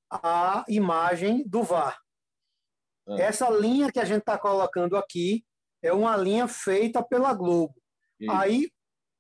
[0.10, 2.00] a imagem do VAR.
[3.10, 3.24] É.
[3.24, 5.44] Essa linha que a gente está colocando aqui
[5.84, 7.76] é uma linha feita pela Globo.
[8.18, 8.32] Isso.
[8.32, 8.72] Aí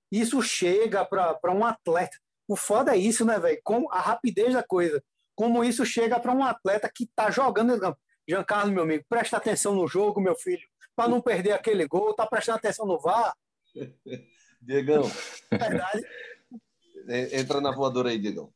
[0.09, 2.17] isso chega para um atleta.
[2.49, 3.61] O foda é isso, né, velho?
[3.63, 5.03] Com a rapidez da coisa.
[5.35, 7.99] Como isso chega para um atleta que está jogando no campo.
[8.27, 12.15] Giancarlo, meu amigo, presta atenção no jogo, meu filho, para não perder aquele gol.
[12.15, 13.35] Tá prestando atenção no VAR?
[14.59, 15.03] Diegão.
[15.51, 16.01] Verdade.
[17.37, 18.51] Entra na voadora aí, Diegão.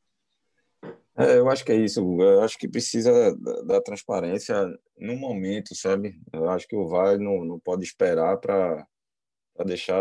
[1.15, 4.55] É, eu acho que é isso, Eu acho que precisa da, da, transparência
[4.97, 6.19] no momento, sabe?
[6.33, 8.87] Eu acho que o VAR não, não pode esperar para
[9.63, 9.95] deixar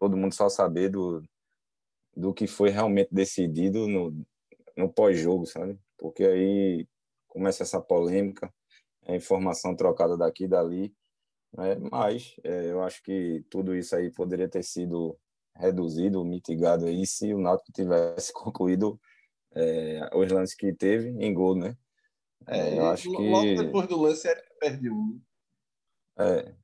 [0.00, 1.22] todo mundo só saber do,
[2.16, 4.14] do que foi realmente decidido no,
[4.76, 5.78] no pós-jogo, sabe?
[5.98, 6.86] Porque aí
[7.28, 8.52] começa essa polêmica,
[9.06, 10.94] a informação trocada daqui e dali.
[11.52, 11.76] Né?
[11.90, 15.18] Mas é, eu acho que tudo isso aí poderia ter sido
[15.56, 19.00] reduzido, mitigado aí se o Náutico tivesse concluído
[19.54, 21.76] é, os lances que teve em gol, né?
[22.46, 25.20] É, eu acho que logo depois do lance ele perde um.
[26.18, 26.54] É,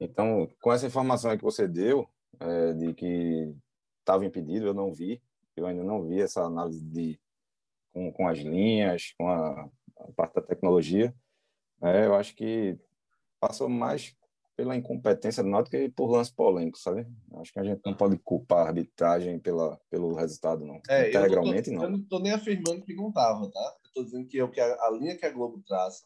[0.00, 2.08] então, com essa informação que você deu
[2.40, 3.54] é, de que
[4.06, 5.20] estava impedido, eu não vi,
[5.56, 7.18] eu ainda não vi essa análise de
[7.92, 11.14] com, com as linhas, com a, a parte da tecnologia.
[11.82, 12.78] É, eu acho que
[13.40, 14.14] passou mais
[14.56, 17.06] pela incompetência do Náutico que por lance polêmico, sabe?
[17.34, 20.80] Acho que a gente não pode culpar a arbitragem pela, pelo resultado, não.
[20.88, 21.80] É, Integralmente, eu não.
[21.80, 21.92] Tô, não.
[21.92, 23.76] Eu não estou nem afirmando que não estava, tá?
[23.84, 26.04] Eu estou dizendo que, é que a, a, linha que a Globo traça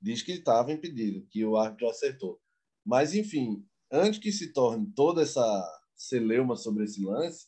[0.00, 2.40] diz que estava impedido, que o árbitro acertou.
[2.84, 7.46] Mas, enfim, antes que se torne toda essa celeuma sobre esse lance,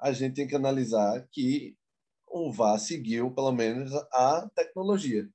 [0.00, 1.76] a gente tem que analisar que
[2.28, 5.28] o VAR seguiu, pelo menos, a tecnologia.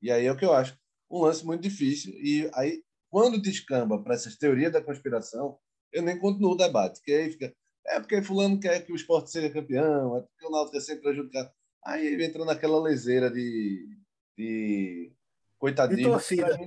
[0.00, 0.78] E aí é o que eu acho
[1.10, 2.12] um lance muito difícil.
[2.14, 5.58] E aí quando descamba para essas teorias da conspiração,
[5.92, 7.52] eu nem continuo o debate, que aí fica,
[7.86, 11.02] é porque fulano quer que o esporte seja campeão, é porque o Náutico é sempre
[11.02, 11.50] prejudicado.
[11.84, 13.88] Aí entra naquela leseira de,
[14.36, 15.12] de
[15.58, 16.16] coitadinho.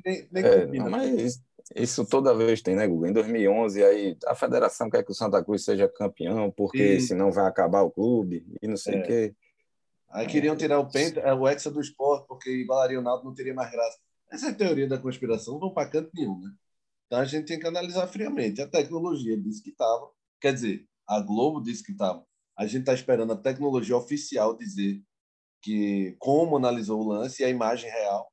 [0.06, 1.42] Nem, nem é, não, mas
[1.76, 3.10] isso toda vez tem, né, Guga?
[3.10, 7.02] Em 2011, aí a federação quer que o Santa Cruz seja campeão, porque e...
[7.02, 9.02] senão vai acabar o clube e não sei o é.
[9.02, 9.36] quê.
[10.10, 13.54] Aí queriam tirar o penta, o hexa do esporte, porque igualaria o Náutico, não teria
[13.54, 13.98] mais graça.
[14.30, 16.52] Essa é teoria da conspiração não vão para canto nenhum, né?
[17.06, 18.62] Então a gente tem que analisar friamente.
[18.62, 22.26] A tecnologia disse que estava, quer dizer, a Globo disse que estava.
[22.58, 25.02] A gente está esperando a tecnologia oficial dizer
[25.62, 28.31] que como analisou o lance e a imagem real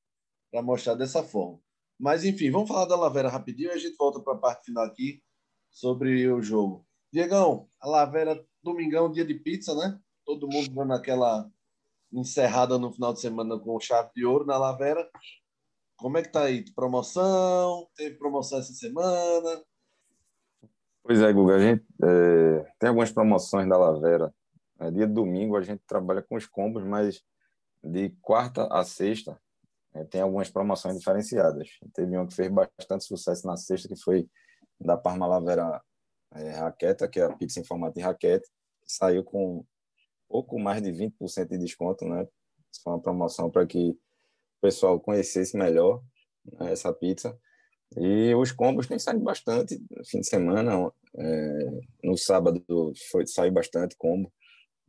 [0.51, 1.59] para mostrar dessa forma.
[1.99, 4.85] Mas enfim, vamos falar da Lavera rapidinho e a gente volta para a parte final
[4.85, 5.21] aqui
[5.71, 6.87] sobre o jogo.
[7.13, 9.99] Diegão, a Lavera, domingão, dia de pizza, né?
[10.25, 11.51] Todo mundo dando aquela
[12.13, 15.09] encerrada no final de semana com chave de ouro na Lavera.
[15.97, 16.65] Como é que tá aí?
[16.73, 17.89] Promoção?
[17.97, 19.63] Teve promoção essa semana?
[21.03, 24.33] Pois é, Guga, a gente é, tem algumas promoções da Lavera.
[24.79, 27.25] É, dia de domingo a gente trabalha com os combos, mas
[27.83, 29.41] de quarta a sexta
[30.05, 31.69] tem algumas promoções diferenciadas.
[31.95, 34.29] Teve uma que fez bastante sucesso na sexta, que foi
[34.81, 35.83] da Parma Lavera
[36.35, 38.47] é, Raqueta, que é a pizza em formato de raquete,
[38.83, 39.65] que saiu com
[40.29, 42.27] pouco mais de 20% de desconto, né?
[42.71, 43.97] Isso foi uma promoção para que o
[44.61, 46.03] pessoal conhecesse melhor
[46.45, 47.37] né, essa pizza.
[47.97, 50.93] E os combos têm saído bastante no fim de semana.
[51.17, 51.71] É,
[52.05, 52.63] no sábado
[53.11, 54.31] foi sair bastante combo.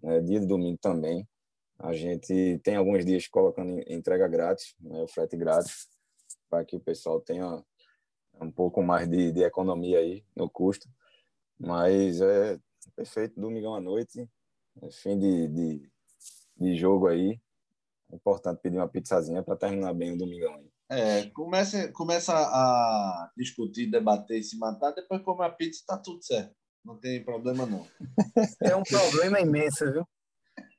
[0.03, 1.27] É, dia de domingo também.
[1.79, 5.87] A gente tem alguns dias colocando entrega grátis, né, o frete grátis,
[6.49, 7.63] para que o pessoal tenha
[8.41, 10.89] um pouco mais de, de economia aí no custo.
[11.57, 12.59] Mas é
[12.95, 14.29] perfeito, domingão à noite,
[14.81, 15.91] é fim de, de,
[16.57, 17.39] de jogo aí.
[18.11, 20.69] É importante pedir uma pizzazinha para terminar bem o domingão aí.
[20.91, 26.53] É, começa, começa a discutir, debater, se matar, depois come a pizza está tudo certo.
[26.83, 27.85] Não tem problema não.
[28.63, 30.07] É um problema imenso, viu?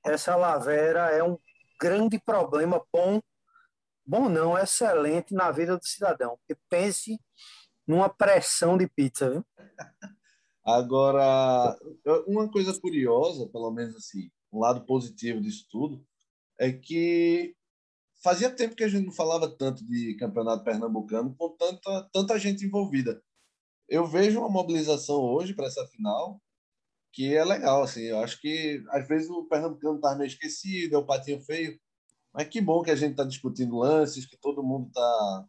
[0.04, 1.38] Essa lavera é um
[1.80, 3.20] grande problema bom,
[4.04, 6.38] bom não, excelente na vida do cidadão.
[6.38, 7.18] Porque pense
[7.86, 9.44] numa pressão de pizza, viu?
[10.64, 11.76] Agora,
[12.26, 16.04] uma coisa curiosa, pelo menos assim, um lado positivo disso tudo,
[16.58, 17.56] é que
[18.22, 22.64] fazia tempo que a gente não falava tanto de campeonato pernambucano com tanta, tanta gente
[22.64, 23.22] envolvida.
[23.88, 26.40] Eu vejo uma mobilização hoje para essa final
[27.12, 28.02] que é legal, assim.
[28.02, 31.78] Eu acho que às vezes o pernambucano está meio esquecido, é o patinho feio,
[32.32, 35.46] mas que bom que a gente está discutindo lances, que todo mundo está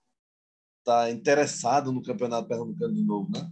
[0.84, 3.52] tá interessado no campeonato pernambucano de novo, né?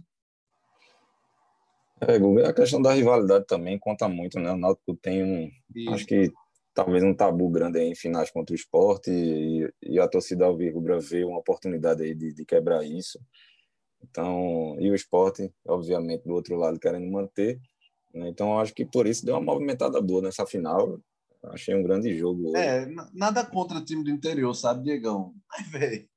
[2.00, 4.50] É, a questão da rivalidade também conta muito, né?
[4.50, 5.90] O Náutico tem um, Isso.
[5.94, 6.32] acho que
[6.72, 11.24] talvez um tabu grande em finais contra o esporte e, e a torcida alvirrubra vê
[11.24, 13.20] uma oportunidade aí de, de, quebrar isso.
[14.02, 17.60] Então, e o esporte, obviamente, do outro lado querendo manter.
[18.14, 18.28] Né?
[18.28, 21.00] Então, acho que por isso deu uma movimentada boa nessa final.
[21.44, 22.54] Achei um grande jogo.
[22.56, 25.34] É, nada contra o time do interior, sabe, Diegão?
[25.48, 26.08] Mas, velho,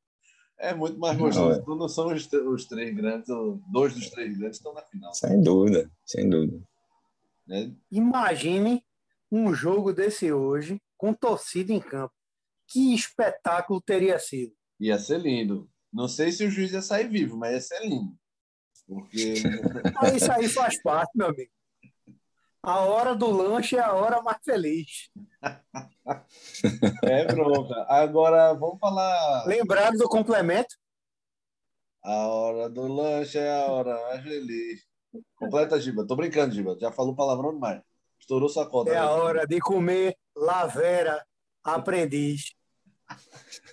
[0.59, 1.63] é muito mais gostoso.
[1.65, 1.79] Não, é.
[1.79, 3.27] não são os, os, três grandes,
[3.71, 5.13] dois dos três grandes estão na final.
[5.13, 6.61] Sem dúvida, sem dúvida.
[7.49, 7.69] É.
[7.91, 8.83] Imagine
[9.31, 12.13] um jogo desse hoje com torcida em campo.
[12.67, 14.53] Que espetáculo teria sido?
[14.79, 15.69] Ia ser lindo.
[15.91, 18.15] Não sei se o juiz ia sair vivo, mas ia ser lindo.
[18.87, 19.33] Porque.
[20.15, 21.51] isso aí faz parte, meu amigo.
[22.65, 25.09] A hora do lanche é a hora mais feliz.
[27.03, 27.85] é bronca.
[27.89, 29.45] Agora vamos falar.
[29.45, 30.73] Lembrado do complemento?
[32.01, 34.81] A hora do lanche é a hora mais feliz.
[35.35, 36.07] Completa, Giba.
[36.07, 36.77] Tô brincando, Giba.
[36.79, 37.81] Já falou palavrão demais.
[38.17, 38.91] Estourou sua cota.
[38.91, 41.21] É a hora de comer lavera
[41.61, 42.53] aprendiz.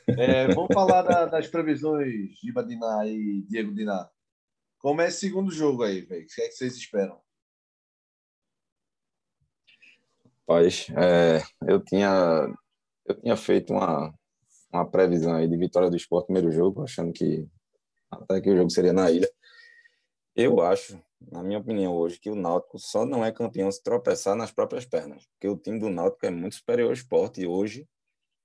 [0.09, 4.11] É, vamos falar da, das previsões, Giba Diná e Diego Diná.
[4.79, 6.24] Como é esse segundo jogo aí, velho?
[6.24, 7.20] O que é que vocês esperam?
[10.50, 12.52] Rapaz, é, eu, tinha,
[13.06, 14.12] eu tinha feito uma,
[14.72, 17.46] uma previsão aí de vitória do esporte no primeiro jogo, achando que
[18.10, 19.30] até que o jogo seria na ilha.
[20.34, 24.34] Eu acho, na minha opinião hoje, que o Náutico só não é campeão se tropeçar
[24.34, 27.88] nas próprias pernas, porque o time do Náutico é muito superior ao esporte e hoje,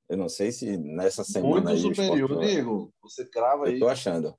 [0.07, 2.47] eu não sei se nessa semana muito aí, superior, esporte...
[2.47, 2.93] Diego.
[3.01, 3.73] Você crava aí.
[3.73, 4.35] Eu tô achando.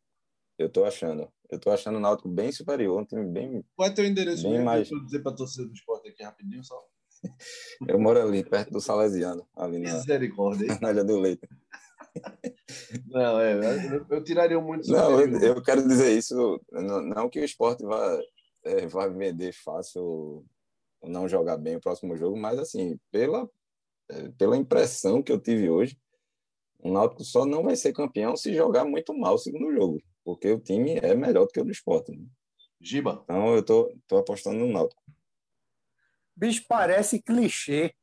[0.57, 1.29] Eu tô achando.
[1.51, 3.65] Eu tô achando o Náutico bem superior, um time bem.
[3.75, 4.89] Qual é teu endereço bem mais...
[4.89, 6.81] Deixa eu dizer para torcida do esporte aqui rapidinho só.
[7.89, 10.79] Eu moro ali, perto do Salesiano, ali na, Misericórdia.
[10.81, 11.49] na Ilha do Leite.
[13.07, 14.91] Não, é, eu, eu tiraria muito.
[14.91, 18.19] Não, eu, eu quero dizer isso, não, não que o esporte vá,
[18.65, 20.45] é, vá vender fácil ou
[21.09, 23.49] não jogar bem o próximo jogo, mas assim, pela,
[24.09, 25.99] é, pela impressão que eu tive hoje,
[26.79, 30.51] o Náutico só não vai ser campeão se jogar muito mal o segundo jogo, porque
[30.51, 32.13] o time é melhor do que o do esporte.
[32.13, 32.25] Né?
[32.81, 33.21] Giba.
[33.25, 35.03] Então eu tô, tô apostando no Náutico.
[36.37, 37.95] Bicho, parece clichê,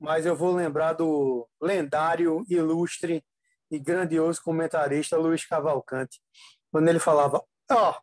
[0.00, 3.24] mas eu vou lembrar do lendário, ilustre
[3.70, 6.20] e grandioso comentarista Luiz Cavalcante,
[6.72, 7.94] quando ele falava: Ó, oh,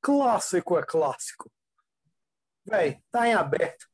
[0.00, 1.50] clássico é clássico.
[2.64, 3.86] Véi, tá em aberto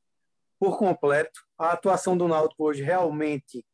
[0.59, 1.41] por completo.
[1.59, 3.65] A atuação do Náutico hoje realmente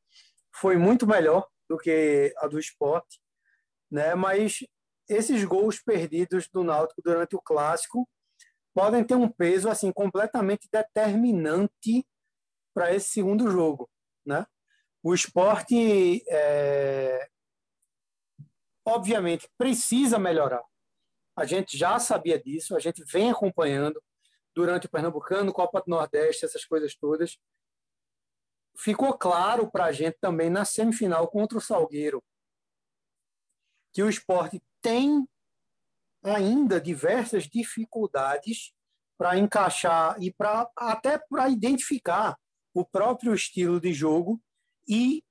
[0.52, 3.20] foi muito melhor do que a do esporte,
[3.90, 4.14] né?
[4.14, 4.58] mas
[5.08, 8.08] esses gols perdidos do Náutico durante o clássico
[8.74, 12.06] podem ter um peso assim completamente determinante
[12.74, 13.88] para esse segundo jogo,
[14.24, 14.46] né?
[15.02, 17.28] O esporte, é,
[18.86, 20.62] obviamente, precisa melhorar.
[21.36, 24.02] A gente já sabia disso, a gente vem acompanhando
[24.54, 27.38] durante o Pernambucano, Copa do Nordeste, essas coisas todas.
[28.76, 32.22] Ficou claro para a gente também na semifinal contra o Salgueiro
[33.92, 35.28] que o esporte tem
[36.22, 38.72] ainda diversas dificuldades
[39.18, 42.36] para encaixar e para até para identificar
[42.74, 44.40] o próprio estilo de jogo
[44.88, 45.22] e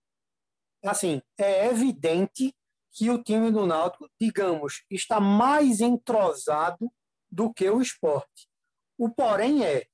[0.84, 2.56] assim é evidente
[2.94, 6.92] que o time do Náutico, digamos, está mais entrosado
[7.32, 8.50] do que o esporte.
[8.98, 9.88] O porém é,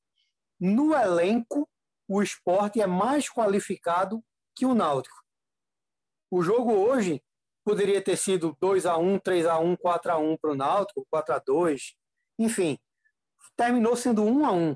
[0.59, 1.69] no elenco,
[2.07, 4.23] o esporte é mais qualificado
[4.55, 5.23] que o Náutico.
[6.31, 7.23] O jogo hoje
[7.67, 11.05] poderia ter sido 2 a 1 3 a 1 4 a 1 para o Náutico,
[11.09, 11.97] 4 a 2
[12.39, 12.79] enfim,
[13.57, 14.75] terminou sendo 1 a 1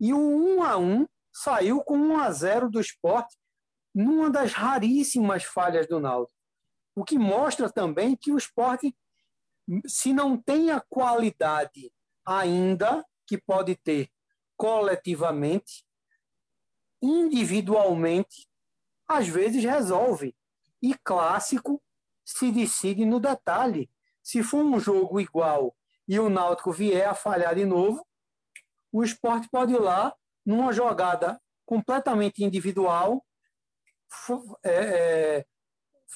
[0.00, 3.36] E o 1 a 1 saiu com 1 a 0 do esporte
[3.94, 6.32] numa das raríssimas falhas do Náutico.
[6.96, 8.96] O que mostra também que o esporte,
[9.86, 11.92] se não tem a qualidade
[12.24, 14.08] ainda que pode ter
[14.56, 15.84] coletivamente,
[17.02, 18.48] individualmente,
[19.06, 20.34] às vezes resolve.
[20.80, 21.82] E clássico
[22.32, 23.90] se decide no detalhe.
[24.22, 25.74] Se for um jogo igual
[26.06, 28.06] e o Náutico vier a falhar de novo,
[28.90, 30.14] o esporte pode ir lá
[30.44, 33.24] numa jogada completamente individual,
[34.62, 35.46] é, é,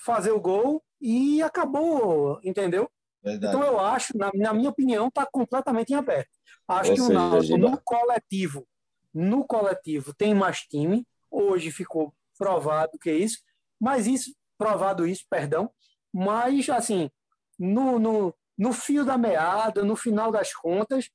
[0.05, 2.90] fazer o gol e acabou, entendeu?
[3.22, 3.57] Verdade.
[3.57, 6.31] Então eu acho, na, na minha opinião, está completamente em aberto.
[6.68, 8.68] Acho Ou que seja, o Náutico no coletivo,
[9.14, 11.07] no coletivo tem mais time.
[11.31, 13.38] Hoje ficou provado que é isso,
[13.81, 15.70] mas isso provado isso, perdão,
[16.16, 17.11] mas, assim,
[17.59, 21.11] no, no, no fio da meada, no final das contas,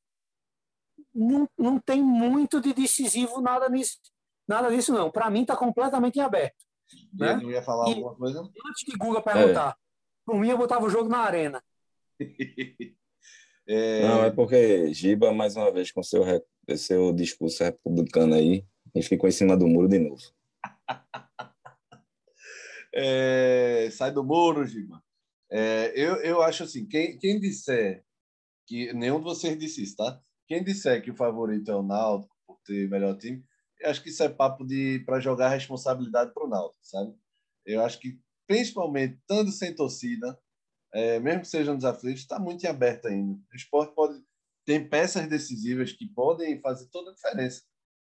[1.12, 3.98] não, não tem muito de decisivo nada nisso,
[4.48, 5.10] nada disso, não.
[5.10, 6.64] Para mim, está completamente em aberto.
[7.12, 7.40] Né?
[7.42, 8.42] Eu ia falar e, alguma coisa?
[8.42, 9.76] Antes de Guga perguntar, é.
[10.24, 11.64] por mim, eu botava o jogo na arena.
[13.68, 14.08] é...
[14.08, 16.24] Não, é porque Giba, mais uma vez, com seu,
[16.78, 20.22] seu discurso republicano aí, e ficou em cima do muro de novo.
[22.94, 25.04] É, sai do muro, Gima.
[25.50, 28.04] É, eu, eu acho assim, quem, quem disser
[28.68, 30.22] que nenhum de vocês disse isso, tá?
[30.48, 33.44] Quem disser que o favorito é o Náutico por ter melhor time,
[33.80, 37.14] eu acho que isso é papo de para jogar responsabilidade para o Náutico, sabe?
[37.66, 40.40] Eu acho que principalmente estando sem torcida,
[40.94, 43.34] é, mesmo que sejam nos aflitos, está muito em aberto ainda.
[43.52, 44.22] O esporte pode
[44.66, 47.64] tem peças decisivas que podem fazer toda a diferença.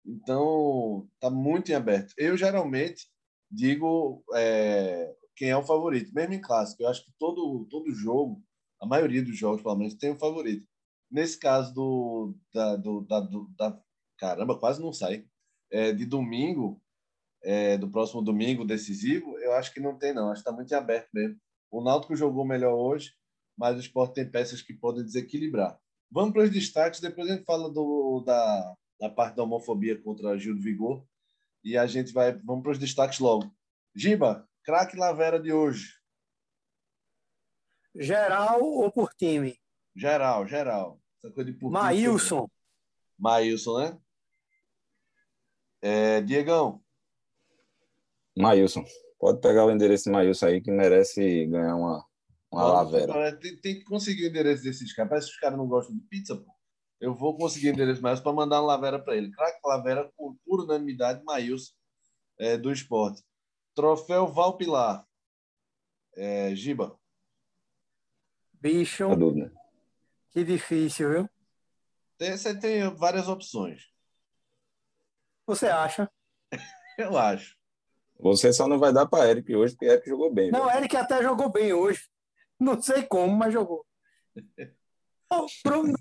[0.05, 2.13] Então, está muito em aberto.
[2.17, 3.07] Eu geralmente
[3.49, 6.83] digo é, quem é o favorito, mesmo em clássico.
[6.83, 8.43] Eu acho que todo, todo jogo,
[8.81, 10.67] a maioria dos jogos, pelo menos, tem um favorito.
[11.11, 13.81] Nesse caso do, da, do, da, do, da
[14.17, 15.25] caramba, quase não sai,
[15.71, 16.81] é, de domingo,
[17.43, 20.29] é, do próximo domingo decisivo, eu acho que não tem, não.
[20.29, 21.37] Acho que está muito aberto mesmo.
[21.71, 23.13] O Náutico jogou melhor hoje,
[23.57, 25.79] mas o esporte tem peças que podem desequilibrar.
[26.11, 30.37] Vamos para os destaques, depois a gente fala do, da, da parte da homofobia contra
[30.37, 31.05] Gil do Vigor,
[31.63, 33.53] e a gente vai vamos para os destaques logo.
[33.95, 35.93] Giba, Craque Lavera de hoje.
[37.95, 39.59] Geral ou por time?
[39.95, 41.01] Geral, geral.
[41.23, 42.47] Essa coisa de por Maílson.
[43.17, 43.99] Maílson, né?
[45.81, 46.81] É, Diegão.
[48.37, 48.85] Maílson.
[49.19, 52.05] Pode pegar o endereço de Maílson aí, que merece ganhar uma,
[52.51, 53.37] uma lavera.
[53.37, 55.09] Tem, tem, que conseguir o endereço desses caras.
[55.09, 56.58] Parece que os caras não gostam de pizza, pô.
[56.99, 59.31] Eu vou conseguir o endereço mais para mandar uma lavera para ele.
[59.31, 61.71] Craque Lavera, por pura unanimidade, Maílson,
[62.37, 63.23] é, do esporte.
[63.73, 65.05] Troféu Valpilar.
[66.15, 66.99] É, Giba.
[68.53, 69.05] Bicho.
[70.31, 71.29] Que difícil, viu?
[72.17, 73.89] Tem, você tem várias opções.
[75.47, 76.11] Você acha?
[76.97, 77.57] Eu acho.
[78.19, 80.51] Você só não vai dar para Eric hoje, porque Eric jogou bem.
[80.51, 80.77] Não, viu?
[80.77, 82.09] Eric até jogou bem hoje.
[82.59, 83.85] Não sei como, mas jogou.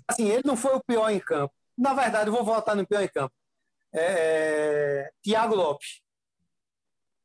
[0.07, 1.53] assim, ele não foi o pior em campo.
[1.77, 3.33] Na verdade, eu vou voltar no pior em campo.
[3.93, 5.11] É, é...
[5.21, 6.01] Tiago Lopes.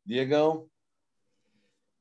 [0.05, 0.69] Diegão.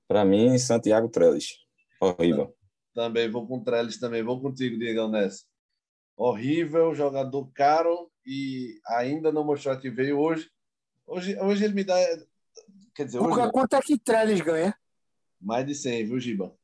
[0.08, 1.58] Para mim, Santiago Trellis.
[2.00, 2.56] Horrível.
[2.94, 4.22] Também vou com Trellis também.
[4.22, 5.46] Vou contigo, Diegão, nessa.
[6.16, 10.50] Horrível, jogador caro e ainda não mostrou que veio hoje.
[11.06, 11.96] Hoje, hoje ele me dá.
[12.94, 14.76] Quer dizer, hoje, quanto é que Trellis ganha?
[15.42, 16.56] Mais de 100, viu, Giba?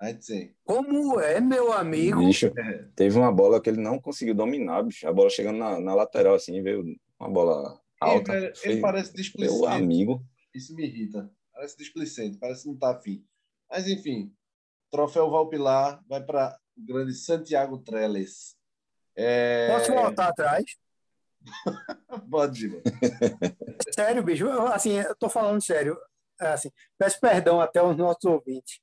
[0.00, 0.56] Mais de 100.
[0.64, 2.18] Como é, meu amigo?
[2.18, 2.88] Bicho, é.
[2.94, 5.08] teve uma bola que ele não conseguiu dominar, bicho.
[5.08, 6.84] A bola chegando na, na lateral, assim, veio
[7.18, 8.36] uma bola alta.
[8.36, 9.58] Ele, ele parece displicente.
[9.58, 10.22] Meu amigo.
[10.54, 11.30] Isso me irrita.
[11.52, 13.24] Parece displicente, parece que não tá afim.
[13.70, 14.32] Mas, enfim,
[14.90, 18.54] troféu Valpilar vai para o grande Santiago Trellis.
[19.16, 19.68] É...
[19.68, 20.64] Posso voltar atrás?
[22.30, 22.82] Pode, ir.
[23.94, 24.48] Sério, bicho.
[24.50, 25.96] Assim, eu tô falando sério.
[26.40, 28.80] É, assim, peço perdão até aos nossos ouvintes.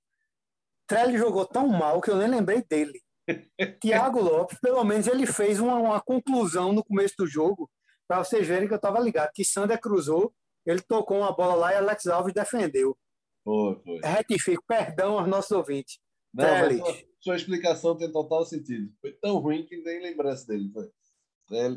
[0.88, 3.02] Trellis jogou tão mal que eu nem lembrei dele.
[3.82, 7.70] Tiago Lopes, pelo menos, ele fez uma, uma conclusão no começo do jogo,
[8.08, 9.32] para vocês verem que eu estava ligado.
[9.34, 10.34] Que Sander cruzou
[10.66, 12.98] ele tocou uma bola lá e Alex Alves defendeu.
[13.44, 14.00] Foi, foi.
[14.02, 16.00] Retifico, perdão aos nossos ouvintes.
[16.34, 16.46] Não,
[16.78, 18.92] sua, sua, explicação tem total sentido.
[19.02, 20.72] Foi tão ruim que nem lembrança dele.
[20.72, 20.90] Foi.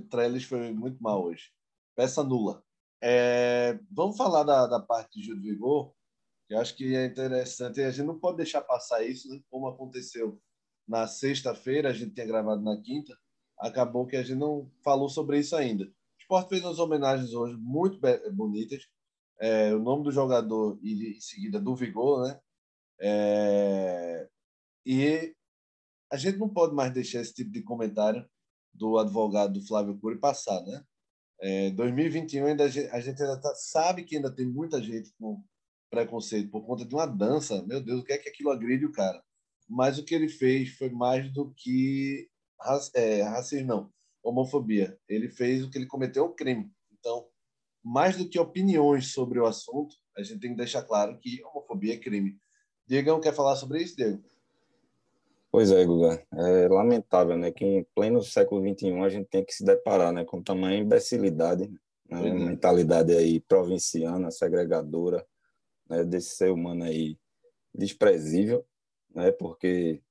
[0.09, 1.51] Trellis foi muito mal hoje.
[1.97, 2.63] Peça nula.
[3.03, 5.93] É, vamos falar da, da parte de Gil do Vigor,
[6.49, 7.81] eu acho que é interessante.
[7.81, 9.41] A gente não pode deixar passar isso, né?
[9.51, 10.41] como aconteceu
[10.87, 13.17] na sexta-feira, a gente tinha gravado na quinta,
[13.59, 15.91] acabou que a gente não falou sobre isso ainda
[16.27, 17.99] esporte fez umas homenagens hoje muito
[18.33, 18.87] bonitas.
[19.39, 22.41] É, o nome do jogador e em seguida do Vigor, né?
[22.99, 24.29] É,
[24.85, 25.35] e
[26.11, 28.27] a gente não pode mais deixar esse tipo de comentário
[28.75, 30.83] do advogado do Flávio Cury passar, né?
[31.41, 35.13] É, 2021 ainda a gente, a gente ainda tá, sabe que ainda tem muita gente
[35.19, 35.45] com
[35.91, 37.63] preconceito por conta de uma dança.
[37.67, 39.23] Meu Deus, o que é que aquilo agride o cara?
[39.69, 42.29] Mas o que ele fez foi mais do que
[42.95, 43.97] é, racismo, não
[44.29, 44.99] homofobia.
[45.09, 46.71] Ele fez o que ele cometeu um crime.
[46.99, 47.27] Então,
[47.83, 51.95] mais do que opiniões sobre o assunto, a gente tem que deixar claro que homofobia
[51.95, 52.37] é crime.
[52.87, 54.23] Diegão, quer falar sobre isso, Diego?
[55.51, 56.23] Pois é, Guga.
[56.33, 60.25] É lamentável, né, que em pleno século XXI a gente tem que se deparar, né,
[60.25, 61.69] com tamanha imbecilidade,
[62.09, 62.33] né, é.
[62.33, 65.25] mentalidade aí provinciana, segregadora,
[65.89, 67.19] né, desse ser humano aí
[67.75, 68.67] desprezível,
[69.15, 70.03] né, porque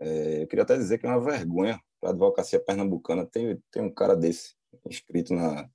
[0.00, 3.82] é, eu queria até dizer que é uma vergonha para a advocacia pernambucana tem, tem
[3.82, 5.70] um cara desse inscrito na,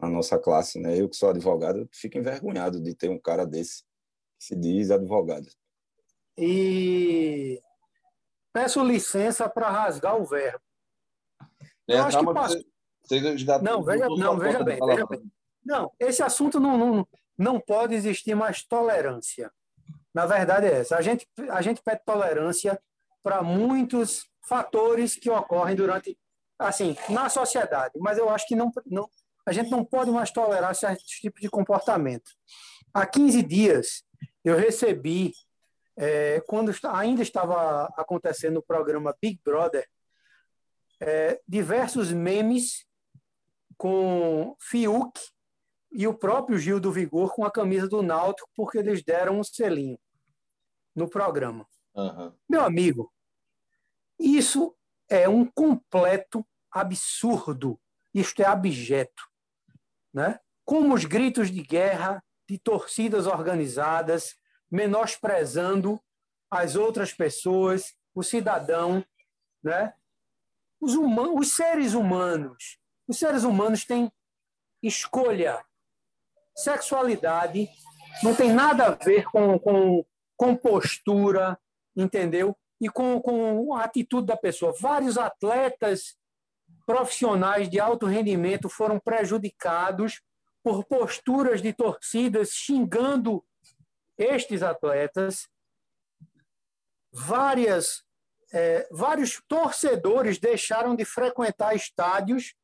[0.00, 1.00] na nossa classe, né?
[1.00, 3.84] Eu que sou advogado, fico envergonhado de ter um cara desse
[4.38, 5.46] que se diz advogado.
[6.36, 7.62] E
[8.52, 10.60] peço licença para rasgar o verbo.
[11.86, 12.62] É, Eu acho que passou...
[13.62, 15.22] não, veja, não, veja bem, veja bem.
[15.64, 17.08] Não, esse assunto não, não,
[17.40, 19.50] não pode existir mais tolerância.
[20.12, 20.96] Na verdade é essa.
[20.96, 22.78] A gente, a gente pede tolerância
[23.22, 26.18] para muitos fatores que ocorrem durante,
[26.58, 27.94] assim, na sociedade.
[27.96, 29.08] Mas eu acho que não, não,
[29.46, 32.30] a gente não pode mais tolerar certos tipos de comportamento.
[32.92, 34.04] Há 15 dias,
[34.44, 35.32] eu recebi,
[35.96, 39.88] é, quando ainda estava acontecendo o programa Big Brother,
[41.00, 42.84] é, diversos memes
[43.78, 45.18] com Fiuk
[45.92, 49.44] e o próprio Gil do Vigor com a camisa do Náutico, porque eles deram um
[49.44, 49.98] selinho
[50.94, 51.66] no programa.
[51.94, 52.32] Uhum.
[52.48, 53.12] Meu amigo,
[54.18, 54.76] isso
[55.08, 57.80] é um completo absurdo.
[58.14, 59.22] Isto é abjeto.
[60.12, 60.38] Né?
[60.64, 64.36] Como os gritos de guerra de torcidas organizadas,
[64.70, 66.00] menosprezando
[66.50, 69.04] as outras pessoas, o cidadão,
[69.62, 69.94] né?
[70.80, 72.78] os, humanos, os seres humanos.
[73.06, 74.10] Os seres humanos têm
[74.82, 75.64] escolha.
[76.62, 77.68] Sexualidade
[78.22, 80.04] não tem nada a ver com, com,
[80.36, 81.58] com postura,
[81.96, 82.56] entendeu?
[82.80, 84.74] e com, com a atitude da pessoa.
[84.80, 86.16] Vários atletas
[86.86, 90.22] profissionais de alto rendimento foram prejudicados
[90.62, 93.44] por posturas de torcidas xingando
[94.16, 95.48] estes atletas,
[97.12, 98.02] várias,
[98.52, 102.54] é, vários torcedores deixaram de frequentar estádios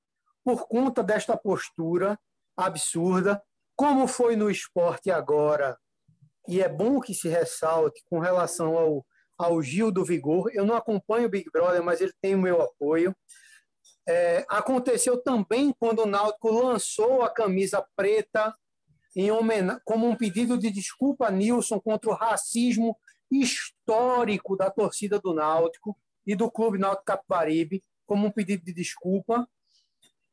[0.44, 2.18] por conta desta postura
[2.57, 3.42] absurda,
[3.77, 5.79] como foi no esporte agora.
[6.49, 9.07] E é bom que se ressalte com relação ao,
[9.39, 10.51] ao Gil do Vigor.
[10.53, 13.14] Eu não acompanho o Big Brother, mas ele tem o meu apoio.
[14.09, 18.55] É, aconteceu também quando o Náutico lançou a camisa preta
[19.16, 19.31] em
[19.85, 22.97] como um pedido de desculpa a Nilson contra o racismo
[23.31, 25.97] histórico da torcida do Náutico
[26.27, 29.49] e do Clube Náutico Capibaribe, como um pedido de desculpa.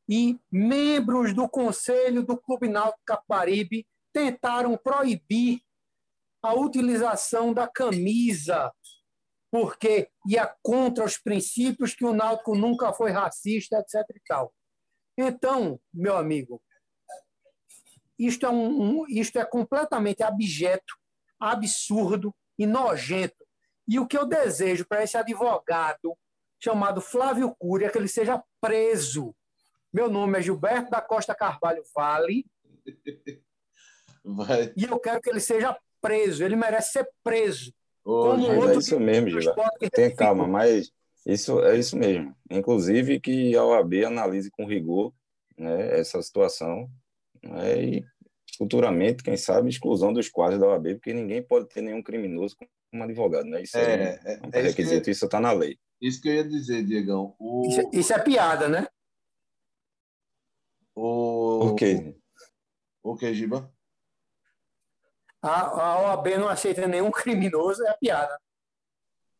[0.08, 5.60] E membros do Conselho do Clube Náutico Capibaribe tentaram proibir
[6.42, 8.70] a utilização da camisa
[9.54, 14.04] porque ia contra os princípios que o Náutico nunca foi racista, etc.
[14.16, 14.52] E tal.
[15.16, 16.60] Então, meu amigo,
[18.18, 20.94] isto é, um, um, isto é completamente abjeto,
[21.38, 23.46] absurdo e nojento.
[23.86, 26.18] E o que eu desejo para esse advogado
[26.60, 29.32] chamado Flávio Cury é que ele seja preso.
[29.94, 32.44] Meu nome é Gilberto da Costa Carvalho Vale.
[34.24, 34.72] Vai.
[34.76, 36.44] E eu quero que ele seja preso.
[36.44, 37.72] Ele merece ser preso
[38.04, 39.54] como é isso mesmo, Giva.
[39.92, 40.92] Tenha calma, mas
[41.26, 42.36] isso é isso mesmo.
[42.50, 45.12] Inclusive que a OAB analise com rigor
[45.56, 46.88] né, essa situação
[47.42, 48.04] né, e
[48.58, 52.56] futuramente, quem sabe, exclusão dos quadros da OAB, porque ninguém pode ter nenhum criminoso
[52.90, 53.62] como advogado, né?
[53.62, 55.76] Isso é, é, um é requisito, isso está na lei.
[56.00, 57.34] Isso que eu ia dizer, Diegão.
[57.38, 57.66] O...
[57.66, 58.86] Isso, isso, é piada, né?
[60.94, 61.66] O...
[61.66, 62.16] O quê?
[63.02, 63.74] O que, Giba?
[65.44, 68.38] a, a OAB não aceita nenhum criminoso, é a piada.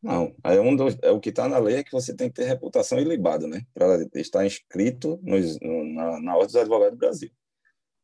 [0.02, 2.34] Não, é, um dos, é o que está na lei é que você tem que
[2.34, 3.62] ter reputação ilibada, né?
[3.72, 7.30] Para estar inscrito nos, no, na, na Ordem dos Advogados do Brasil.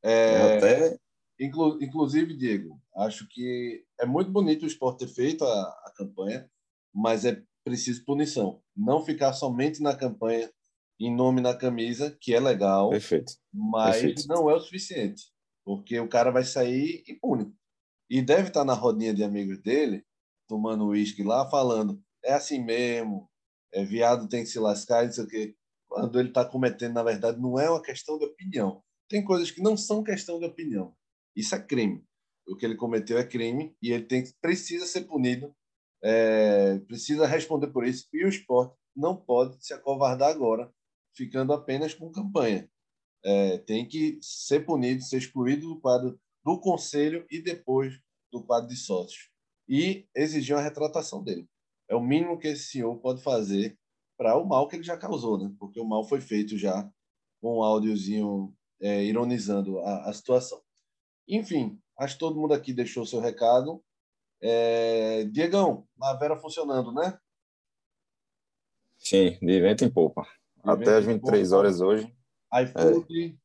[0.02, 0.98] É, Até...
[1.38, 6.50] inclu, inclusive, Diego, acho que é muito bonito o esporte ter feito a, a campanha,
[6.90, 8.62] mas é preciso punição.
[8.74, 10.50] Não ficar somente na campanha
[11.00, 13.32] em nome na camisa, que é legal, Perfeito.
[13.52, 14.28] mas Perfeito.
[14.28, 15.24] não é o suficiente,
[15.64, 17.52] porque o cara vai sair impune.
[18.10, 20.04] E deve estar na rodinha de amigos dele,
[20.46, 23.30] tomando uísque lá, falando: é assim mesmo,
[23.72, 25.56] é viado tem que se lascar, não sei o quê.
[25.88, 28.82] Quando ele está cometendo, na verdade, não é uma questão de opinião.
[29.08, 30.94] Tem coisas que não são questão de opinião.
[31.34, 32.04] Isso é crime.
[32.46, 35.54] O que ele cometeu é crime e ele tem precisa ser punido,
[36.02, 38.06] é, precisa responder por isso.
[38.12, 40.72] E o esporte não pode se acovardar agora,
[41.14, 42.68] ficando apenas com campanha.
[43.22, 48.00] É, tem que ser punido, ser excluído do quadro do conselho e depois
[48.32, 49.30] do quadro de sócios.
[49.68, 51.48] E exigir uma retratação dele.
[51.88, 53.78] É o mínimo que esse senhor pode fazer
[54.16, 55.54] para o mal que ele já causou, né?
[55.58, 56.90] Porque o mal foi feito já
[57.40, 60.60] com um áudiozinho é, ironizando a, a, situação.
[61.28, 63.82] Enfim, acho que todo mundo aqui deixou seu recado.
[64.42, 67.18] É, Diegão, Lavera funcionando, né?
[68.98, 70.26] Sim, de vento em polpa.
[70.62, 72.12] Até às 23 horas hoje.
[72.62, 73.38] iFood.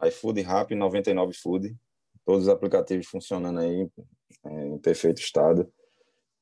[0.00, 1.76] É, iFood Rap, 99 Food
[2.24, 3.88] todos os aplicativos funcionando aí
[4.44, 5.72] é, em perfeito estado,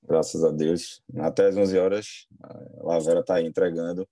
[0.02, 1.02] graças a Deus.
[1.18, 4.08] Até as 11 horas, a Lavera está aí entregando.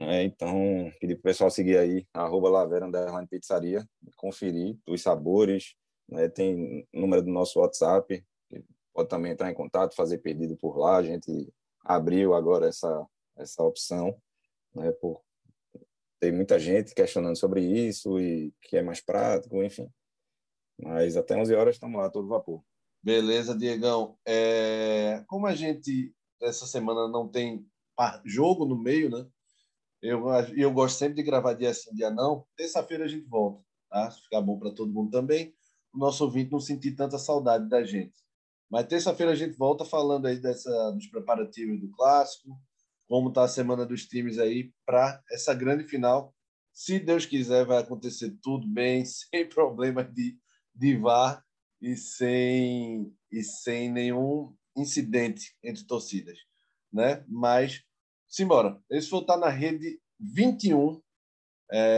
[0.00, 3.84] É, então, pedir para o pessoal seguir aí, arroba Lavera Underline Pizzaria,
[4.16, 5.74] conferir os sabores,
[6.08, 8.24] né, tem número do nosso WhatsApp,
[8.94, 11.52] pode também entrar em contato, fazer pedido por lá, a gente
[11.84, 13.04] abriu agora essa,
[13.36, 14.16] essa opção,
[14.74, 15.22] né, por
[16.20, 19.88] tem muita gente questionando sobre isso e que é mais prático, enfim.
[20.80, 22.62] Mas até 11 horas estamos lá, todo vapor.
[23.02, 24.18] Beleza, Diegão.
[24.26, 25.24] É...
[25.26, 26.12] Como a gente,
[26.42, 27.64] essa semana, não tem
[28.24, 29.26] jogo no meio, né?
[30.00, 32.46] Eu, eu gosto sempre de gravar dia sim, dia não.
[32.56, 34.10] Terça-feira a gente volta, tá?
[34.10, 35.54] Ficar bom para todo mundo também.
[35.92, 38.14] O nosso ouvinte não sentir tanta saudade da gente.
[38.70, 42.56] Mas terça-feira a gente volta falando aí dessa, dos preparativos do clássico,
[43.08, 46.34] como está a semana dos times aí para essa grande final.
[46.72, 50.38] Se Deus quiser, vai acontecer tudo bem, sem problemas de
[50.78, 51.44] de VAR
[51.82, 56.38] e sem, e sem nenhum incidente entre torcidas.
[56.92, 57.24] Né?
[57.26, 57.82] Mas,
[58.28, 58.80] simbora.
[58.88, 61.02] Esse foi estar na rede 21.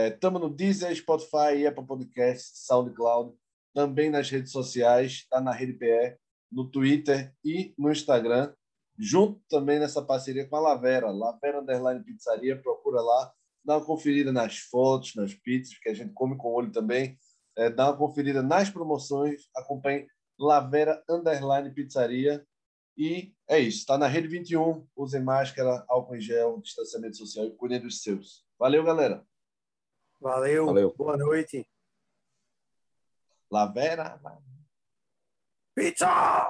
[0.07, 3.37] Estamos é, no Deezer, Spotify, Apple Podcast, SoundCloud.
[3.73, 5.11] Também nas redes sociais.
[5.11, 6.17] Está na Rede PE,
[6.51, 8.53] no Twitter e no Instagram.
[9.01, 11.09] Junto também nessa parceria com a Lavera.
[11.09, 12.61] Lavera Underline Pizzaria.
[12.61, 13.33] Procura lá.
[13.65, 17.17] Dá uma conferida nas fotos, nas pizzas, que a gente come com o olho também
[17.55, 20.07] é, dá uma conferida nas promoções, acompanhe
[20.39, 22.45] Lavera Underline Pizzaria.
[22.97, 24.87] E é isso, está na Rede 21.
[24.95, 28.45] Usem máscara, álcool em gel, distanciamento social e cuidem dos seus.
[28.57, 29.25] Valeu, galera.
[30.19, 30.65] Valeu.
[30.65, 30.93] Valeu.
[30.95, 31.67] Boa noite.
[33.49, 34.19] Lavera.
[35.75, 36.47] Pizza!